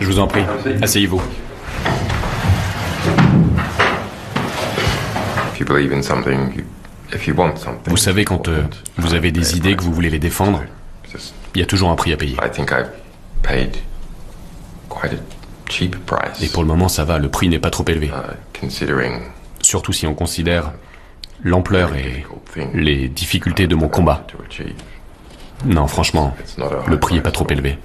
Je 0.00 0.06
vous 0.06 0.18
en 0.18 0.26
prie, 0.26 0.42
asseyez-vous. 0.82 1.22
If 5.52 5.60
you 5.60 5.66
believe 5.66 5.92
in 5.92 6.02
something, 6.02 6.64
vous 7.86 7.96
savez, 7.96 8.24
quand 8.24 8.48
euh, 8.48 8.62
vous 8.98 9.14
avez 9.14 9.30
des 9.32 9.56
idées 9.56 9.76
que 9.76 9.82
vous 9.82 9.92
voulez 9.92 10.10
les 10.10 10.18
défendre, 10.18 10.62
il 11.54 11.60
y 11.60 11.62
a 11.62 11.66
toujours 11.66 11.90
un 11.90 11.94
prix 11.94 12.12
à 12.12 12.16
payer. 12.16 12.36
Et 16.40 16.48
pour 16.48 16.62
le 16.62 16.68
moment, 16.68 16.88
ça 16.88 17.04
va, 17.04 17.18
le 17.18 17.28
prix 17.28 17.48
n'est 17.48 17.58
pas 17.58 17.70
trop 17.70 17.84
élevé. 17.86 18.10
Uh, 18.62 18.68
Surtout 19.62 19.92
si 19.92 20.06
on 20.06 20.14
considère 20.14 20.72
l'ampleur 21.42 21.94
et 21.94 22.24
les 22.74 23.08
difficultés 23.08 23.66
de 23.66 23.74
mon 23.74 23.88
combat. 23.88 24.26
Non, 25.64 25.86
franchement, 25.86 26.36
le 26.88 26.98
prix 26.98 27.14
n'est 27.14 27.20
pas 27.20 27.30
trop 27.30 27.46
élevé. 27.48 27.78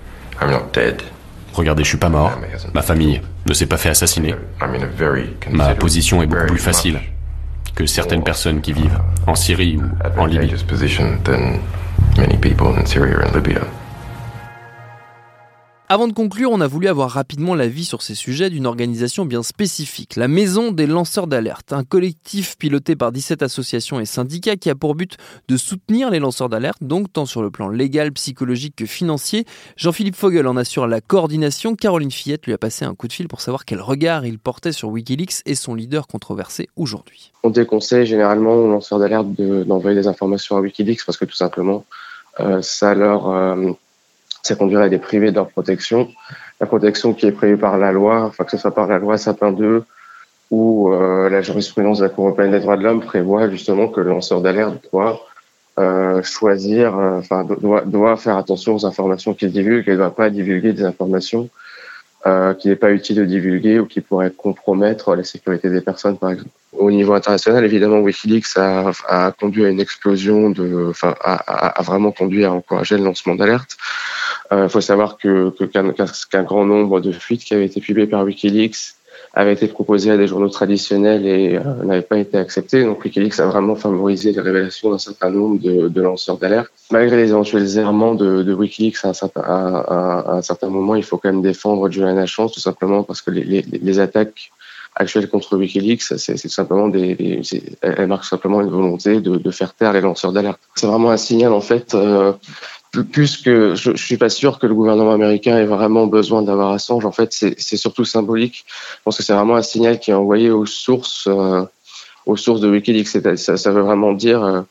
Regardez, 1.53 1.83
je 1.83 1.89
suis 1.89 1.97
pas 1.97 2.09
mort. 2.09 2.39
Ma 2.73 2.81
famille 2.81 3.21
ne 3.47 3.53
s'est 3.53 3.65
pas 3.65 3.77
fait 3.77 3.89
assassiner. 3.89 4.35
Ma 5.51 5.75
position 5.75 6.21
est 6.21 6.27
beaucoup 6.27 6.47
plus 6.47 6.59
facile 6.59 6.99
que 7.75 7.85
certaines 7.85 8.23
personnes 8.23 8.61
qui 8.61 8.73
vivent 8.73 8.99
en 9.27 9.35
Syrie 9.35 9.77
ou 9.77 10.19
en 10.19 10.25
Libye. 10.25 10.55
Avant 15.93 16.07
de 16.07 16.13
conclure, 16.13 16.51
on 16.53 16.61
a 16.61 16.67
voulu 16.67 16.87
avoir 16.87 17.09
rapidement 17.09 17.53
l'avis 17.53 17.83
sur 17.83 18.01
ces 18.01 18.15
sujets 18.15 18.49
d'une 18.49 18.65
organisation 18.65 19.25
bien 19.25 19.43
spécifique, 19.43 20.15
la 20.15 20.29
Maison 20.29 20.71
des 20.71 20.87
lanceurs 20.87 21.27
d'alerte, 21.27 21.73
un 21.73 21.83
collectif 21.83 22.57
piloté 22.57 22.95
par 22.95 23.11
17 23.11 23.43
associations 23.43 23.99
et 23.99 24.05
syndicats 24.05 24.55
qui 24.55 24.69
a 24.69 24.75
pour 24.75 24.95
but 24.95 25.17
de 25.49 25.57
soutenir 25.57 26.09
les 26.09 26.19
lanceurs 26.19 26.47
d'alerte, 26.47 26.77
donc 26.79 27.11
tant 27.11 27.25
sur 27.25 27.41
le 27.41 27.51
plan 27.51 27.67
légal, 27.67 28.13
psychologique 28.13 28.73
que 28.77 28.85
financier. 28.85 29.43
Jean-Philippe 29.75 30.15
Fogel 30.15 30.47
en 30.47 30.55
assure 30.55 30.87
la 30.87 31.01
coordination. 31.01 31.75
Caroline 31.75 32.09
Fillette 32.09 32.45
lui 32.45 32.53
a 32.53 32.57
passé 32.57 32.85
un 32.85 32.95
coup 32.95 33.09
de 33.09 33.13
fil 33.13 33.27
pour 33.27 33.41
savoir 33.41 33.65
quel 33.65 33.81
regard 33.81 34.25
il 34.25 34.39
portait 34.39 34.71
sur 34.71 34.87
Wikileaks 34.87 35.41
et 35.45 35.55
son 35.55 35.75
leader 35.75 36.07
controversé 36.07 36.69
aujourd'hui. 36.77 37.33
On 37.43 37.49
déconseille 37.49 38.05
généralement 38.05 38.53
aux 38.53 38.69
lanceurs 38.69 38.99
d'alerte 38.99 39.27
d'envoyer 39.37 39.97
des 39.97 40.07
informations 40.07 40.55
à 40.55 40.61
Wikileaks 40.61 41.03
parce 41.05 41.17
que 41.17 41.25
tout 41.25 41.35
simplement, 41.35 41.83
euh, 42.39 42.61
ça 42.61 42.95
leur... 42.95 43.27
Euh, 43.27 43.73
c'est 44.43 44.57
conduire 44.57 44.81
à 44.81 44.89
des 44.89 44.97
privés 44.97 45.31
de 45.31 45.35
leur 45.35 45.49
protection. 45.49 46.09
La 46.59 46.67
protection 46.67 47.13
qui 47.13 47.25
est 47.25 47.31
prévue 47.31 47.57
par 47.57 47.77
la 47.77 47.91
loi, 47.91 48.23
enfin 48.23 48.43
que 48.43 48.51
ce 48.51 48.57
soit 48.57 48.73
par 48.73 48.87
la 48.87 48.99
loi 48.99 49.17
Sapin 49.17 49.51
2 49.51 49.83
ou 50.51 50.93
euh, 50.93 51.29
la 51.29 51.41
jurisprudence 51.41 51.99
de 51.99 52.03
la 52.03 52.09
Cour 52.09 52.27
européenne 52.27 52.51
des 52.51 52.59
droits 52.59 52.77
de 52.77 52.83
l'homme 52.83 53.01
prévoit 53.01 53.49
justement 53.49 53.87
que 53.87 54.01
le 54.01 54.09
lanceur 54.09 54.41
d'alerte 54.41 54.75
doit 54.91 55.21
euh, 55.79 56.21
choisir, 56.21 56.97
euh, 56.97 57.19
enfin 57.19 57.45
doit, 57.45 57.81
doit 57.81 58.17
faire 58.17 58.37
attention 58.37 58.75
aux 58.75 58.85
informations 58.85 59.33
qu'il 59.33 59.51
divulgue 59.51 59.87
et 59.87 59.91
ne 59.91 59.97
doit 59.97 60.13
pas 60.13 60.29
divulguer 60.29 60.73
des 60.73 60.83
informations 60.83 61.49
euh, 62.27 62.53
qui 62.53 62.67
n'est 62.67 62.75
pas 62.75 62.91
utile 62.91 63.15
de 63.15 63.25
divulguer 63.25 63.79
ou 63.79 63.87
qui 63.87 63.99
pourrait 64.01 64.29
compromettre 64.29 65.15
la 65.15 65.23
sécurité 65.23 65.71
des 65.71 65.81
personnes, 65.81 66.17
par 66.17 66.31
exemple. 66.31 66.51
Au 66.73 66.91
niveau 66.91 67.13
international, 67.13 67.65
évidemment, 67.65 67.99
WikiLeaks 67.99 68.57
a, 68.57 68.91
a 69.07 69.31
conduit 69.31 69.65
à 69.65 69.69
une 69.69 69.79
explosion 69.79 70.51
de, 70.51 70.87
enfin, 70.89 71.15
a, 71.21 71.35
a, 71.35 71.81
vraiment 71.81 72.11
conduit 72.11 72.45
à 72.45 72.51
encourager 72.51 72.97
le 72.97 73.05
lancement 73.05 73.33
d'alerte. 73.33 73.75
Il 74.51 74.57
euh, 74.57 74.69
faut 74.69 74.81
savoir 74.81 75.17
que 75.17 75.49
qu'un 76.29 76.43
grand 76.43 76.65
nombre 76.65 76.99
de 76.99 77.11
fuites 77.11 77.43
qui 77.43 77.53
avaient 77.53 77.65
été 77.65 77.79
publiées 77.79 78.07
par 78.07 78.23
WikiLeaks 78.23 78.95
avaient 79.33 79.53
été 79.53 79.67
proposées 79.67 80.11
à 80.11 80.17
des 80.17 80.27
journaux 80.27 80.49
traditionnels 80.49 81.25
et 81.25 81.55
euh, 81.55 81.83
n'avaient 81.83 82.01
pas 82.01 82.17
été 82.17 82.37
acceptées. 82.37 82.83
Donc 82.83 83.03
WikiLeaks 83.03 83.39
a 83.39 83.45
vraiment 83.45 83.75
favorisé 83.75 84.33
les 84.33 84.41
révélations 84.41 84.91
d'un 84.91 84.97
certain 84.97 85.29
nombre 85.29 85.61
de, 85.61 85.87
de 85.87 86.01
lanceurs 86.01 86.37
d'alerte. 86.37 86.69
Malgré 86.91 87.15
les 87.15 87.29
éventuels 87.29 87.77
errements 87.77 88.13
de, 88.13 88.43
de 88.43 88.53
Wikileaks 88.53 89.05
à 89.05 89.09
un, 89.09 89.13
certain, 89.13 89.41
à, 89.41 89.47
à 89.47 90.33
un, 90.35 90.41
certain, 90.41 90.67
moment, 90.67 90.95
il 90.95 91.03
faut 91.03 91.17
quand 91.17 91.31
même 91.31 91.41
défendre 91.41 91.89
Julian 91.89 92.17
Assange 92.17 92.51
tout 92.51 92.59
simplement 92.59 93.03
parce 93.03 93.21
que 93.21 93.31
les, 93.31 93.43
les, 93.43 93.61
les 93.61 93.99
attaques 93.99 94.51
actuelles 94.95 95.29
contre 95.29 95.57
WikiLeaks, 95.57 96.01
c'est 96.01 96.35
tout 96.35 96.49
simplement 96.49 96.89
des, 96.89 97.15
des 97.15 97.41
elles 97.81 98.07
marquent 98.07 98.25
simplement 98.25 98.59
une 98.59 98.69
volonté 98.69 99.21
de, 99.21 99.37
de, 99.37 99.51
faire 99.51 99.73
taire 99.73 99.93
les 99.93 100.01
lanceurs 100.01 100.33
d'alerte. 100.33 100.59
C'est 100.75 100.87
vraiment 100.87 101.11
un 101.11 101.17
signal 101.17 101.53
en 101.53 101.61
fait 101.61 101.95
euh, 101.95 102.33
plus 102.91 103.37
que 103.37 103.75
je, 103.75 103.95
je 103.95 104.05
suis 104.05 104.17
pas 104.17 104.29
sûr 104.29 104.59
que 104.59 104.67
le 104.67 104.75
gouvernement 104.75 105.13
américain 105.13 105.57
ait 105.57 105.65
vraiment 105.65 106.07
besoin 106.07 106.41
d'avoir 106.41 106.71
Assange. 106.71 107.05
En 107.05 107.11
fait, 107.11 107.31
c'est 107.31 107.77
surtout 107.77 108.05
symbolique. 108.05 108.65
Je 108.67 109.03
pense 109.03 109.17
que 109.17 109.23
c'est 109.23 109.33
vraiment 109.33 109.55
un 109.55 109.61
signal 109.61 109.99
qui 109.99 110.11
est 110.11 110.13
envoyé 110.13 110.51
aux 110.51 110.65
sources, 110.65 111.27
euh, 111.27 111.63
aux 112.25 112.37
sources 112.37 112.59
de 112.59 112.69
WikiLeaks. 112.69 113.37
Ça, 113.37 113.57
ça 113.57 113.71
veut 113.71 113.81
vraiment 113.81 114.11
dire, 114.11 114.43
euh, 114.43 114.61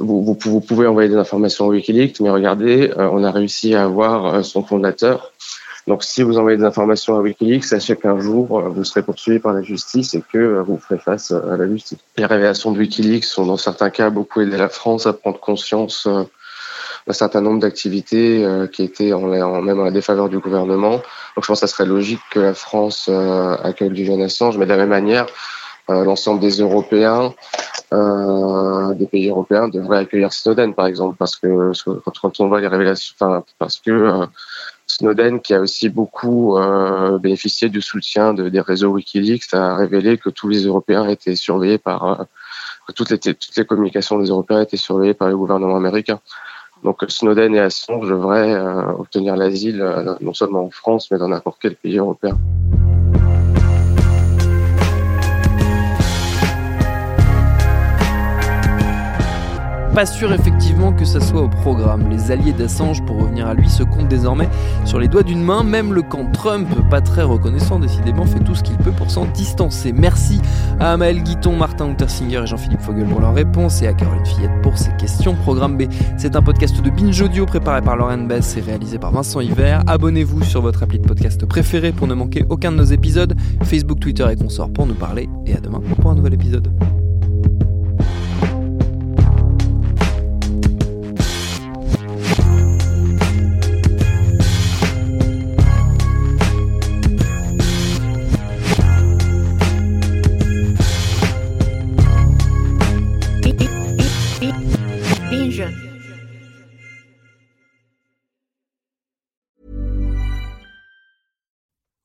vous, 0.00 0.24
vous, 0.24 0.36
vous, 0.40 0.60
pouvez 0.60 0.86
envoyer 0.86 1.08
des 1.08 1.16
informations 1.16 1.66
à 1.66 1.68
WikiLeaks, 1.68 2.20
mais 2.20 2.30
regardez, 2.30 2.90
euh, 2.90 3.08
on 3.12 3.22
a 3.22 3.30
réussi 3.30 3.74
à 3.74 3.84
avoir 3.84 4.44
son 4.44 4.64
fondateur. 4.64 5.30
Donc, 5.86 6.02
si 6.02 6.22
vous 6.22 6.38
envoyez 6.38 6.56
des 6.56 6.64
informations 6.64 7.14
à 7.16 7.20
WikiLeaks, 7.20 7.64
sachez 7.64 7.94
qu'un 7.94 8.18
jour, 8.18 8.62
vous 8.62 8.84
serez 8.84 9.02
poursuivi 9.02 9.38
par 9.38 9.52
la 9.52 9.62
justice 9.62 10.14
et 10.14 10.22
que 10.32 10.60
vous 10.66 10.78
ferez 10.78 10.98
face 10.98 11.30
à 11.30 11.56
la 11.56 11.68
justice. 11.68 11.98
Les 12.16 12.24
révélations 12.24 12.72
de 12.72 12.78
WikiLeaks 12.78 13.26
ont, 13.36 13.46
dans 13.46 13.58
certains 13.58 13.90
cas, 13.90 14.08
beaucoup 14.08 14.40
aidé 14.40 14.56
la 14.56 14.70
France 14.70 15.06
à 15.06 15.12
prendre 15.12 15.38
conscience 15.38 16.08
un 17.06 17.12
certain 17.12 17.40
nombre 17.40 17.60
d'activités 17.60 18.44
euh, 18.44 18.66
qui 18.66 18.82
étaient 18.82 19.12
en, 19.12 19.30
en, 19.30 19.62
même 19.62 19.80
en 19.80 19.90
défaveur 19.90 20.28
du 20.28 20.38
gouvernement. 20.38 20.92
Donc 20.92 21.42
je 21.42 21.46
pense 21.46 21.60
que 21.60 21.66
ça 21.66 21.72
serait 21.74 21.86
logique 21.86 22.20
que 22.30 22.40
la 22.40 22.54
France 22.54 23.06
euh, 23.08 23.56
accueille 23.62 23.94
Julian 23.94 24.20
Assange, 24.20 24.56
mais 24.56 24.64
de 24.64 24.70
la 24.70 24.78
même 24.78 24.88
manière, 24.88 25.26
euh, 25.90 26.04
l'ensemble 26.04 26.40
des 26.40 26.60
Européens, 26.60 27.34
des 27.92 29.06
pays 29.06 29.28
européens 29.28 29.68
devraient 29.68 29.98
accueillir 29.98 30.32
Snowden, 30.32 30.74
par 30.74 30.86
exemple, 30.86 31.14
parce 31.16 31.36
que 31.36 31.70
quand, 32.20 32.40
on 32.40 32.48
voit 32.48 32.60
les 32.60 32.66
révélations, 32.66 33.14
enfin, 33.20 33.44
parce 33.60 33.78
que 33.78 34.26
Snowden, 34.88 35.40
qui 35.40 35.54
a 35.54 35.60
aussi 35.60 35.90
beaucoup 35.90 36.58
bénéficié 37.20 37.68
du 37.68 37.80
soutien 37.80 38.34
de, 38.34 38.48
des 38.48 38.60
réseaux 38.60 38.88
WikiLeaks, 38.88 39.54
a 39.54 39.76
révélé 39.76 40.18
que 40.18 40.28
tous 40.28 40.48
les 40.48 40.64
Européens 40.64 41.06
étaient 41.06 41.36
surveillés 41.36 41.78
par 41.78 42.26
toutes 42.96 43.10
les, 43.10 43.18
toutes 43.18 43.56
les 43.56 43.64
communications 43.64 44.18
des 44.18 44.28
Européens 44.30 44.62
étaient 44.62 44.76
surveillées 44.76 45.14
par 45.14 45.28
le 45.28 45.36
gouvernement 45.36 45.76
américain. 45.76 46.18
Donc 46.84 47.02
Snowden 47.08 47.54
et 47.54 47.60
Assange 47.60 48.08
devraient 48.08 48.52
euh, 48.52 48.92
obtenir 48.98 49.36
l'asile 49.36 49.80
euh, 49.80 50.14
non 50.20 50.34
seulement 50.34 50.64
en 50.64 50.70
France, 50.70 51.10
mais 51.10 51.16
dans 51.18 51.28
n'importe 51.28 51.56
quel 51.60 51.76
pays 51.76 51.96
européen. 51.96 52.36
Pas 59.94 60.06
sûr 60.06 60.32
effectivement 60.32 60.92
que 60.92 61.04
ça 61.04 61.20
soit 61.20 61.42
au 61.42 61.48
programme. 61.48 62.10
Les 62.10 62.32
alliés 62.32 62.52
d'Assange, 62.52 63.04
pour 63.04 63.22
revenir 63.22 63.46
à 63.46 63.54
lui, 63.54 63.70
se 63.70 63.84
comptent 63.84 64.08
désormais 64.08 64.48
sur 64.84 64.98
les 64.98 65.06
doigts 65.06 65.22
d'une 65.22 65.40
main. 65.40 65.62
Même 65.62 65.92
le 65.92 66.02
camp 66.02 66.26
Trump, 66.32 66.68
pas 66.90 67.00
très 67.00 67.22
reconnaissant 67.22 67.78
décidément, 67.78 68.24
fait 68.24 68.40
tout 68.40 68.56
ce 68.56 68.64
qu'il 68.64 68.76
peut 68.76 68.90
pour 68.90 69.12
s'en 69.12 69.24
distancer. 69.26 69.92
Merci 69.92 70.40
à 70.80 70.94
Amael 70.94 71.22
Guiton, 71.22 71.54
Martin 71.54 71.84
Untersinger 71.84 72.42
et 72.42 72.46
Jean-Philippe 72.46 72.80
Fogel 72.80 73.06
pour 73.06 73.20
leurs 73.20 73.34
réponses 73.34 73.82
et 73.82 73.86
à 73.86 73.92
Caroline 73.92 74.26
Fillette 74.26 74.62
pour 74.62 74.76
ses 74.76 74.90
questions. 74.96 75.36
Programme 75.36 75.78
B, 75.78 75.84
c'est 76.16 76.34
un 76.34 76.42
podcast 76.42 76.82
de 76.82 76.90
Binge 76.90 77.20
Audio 77.20 77.46
préparé 77.46 77.80
par 77.80 77.96
Lauren 77.96 78.26
Bess 78.26 78.56
et 78.56 78.62
réalisé 78.62 78.98
par 78.98 79.12
Vincent 79.12 79.40
Hiver. 79.40 79.84
Abonnez-vous 79.86 80.42
sur 80.42 80.60
votre 80.60 80.82
appli 80.82 80.98
de 80.98 81.06
podcast 81.06 81.46
préféré 81.46 81.92
pour 81.92 82.08
ne 82.08 82.14
manquer 82.14 82.44
aucun 82.48 82.72
de 82.72 82.78
nos 82.78 82.84
épisodes. 82.84 83.36
Facebook, 83.62 84.00
Twitter 84.00 84.26
et 84.28 84.34
consorts 84.34 84.72
pour 84.72 84.86
nous 84.86 84.94
parler. 84.94 85.28
Et 85.46 85.54
à 85.54 85.60
demain 85.60 85.80
pour 86.00 86.10
un 86.10 86.16
nouvel 86.16 86.34
épisode. 86.34 86.68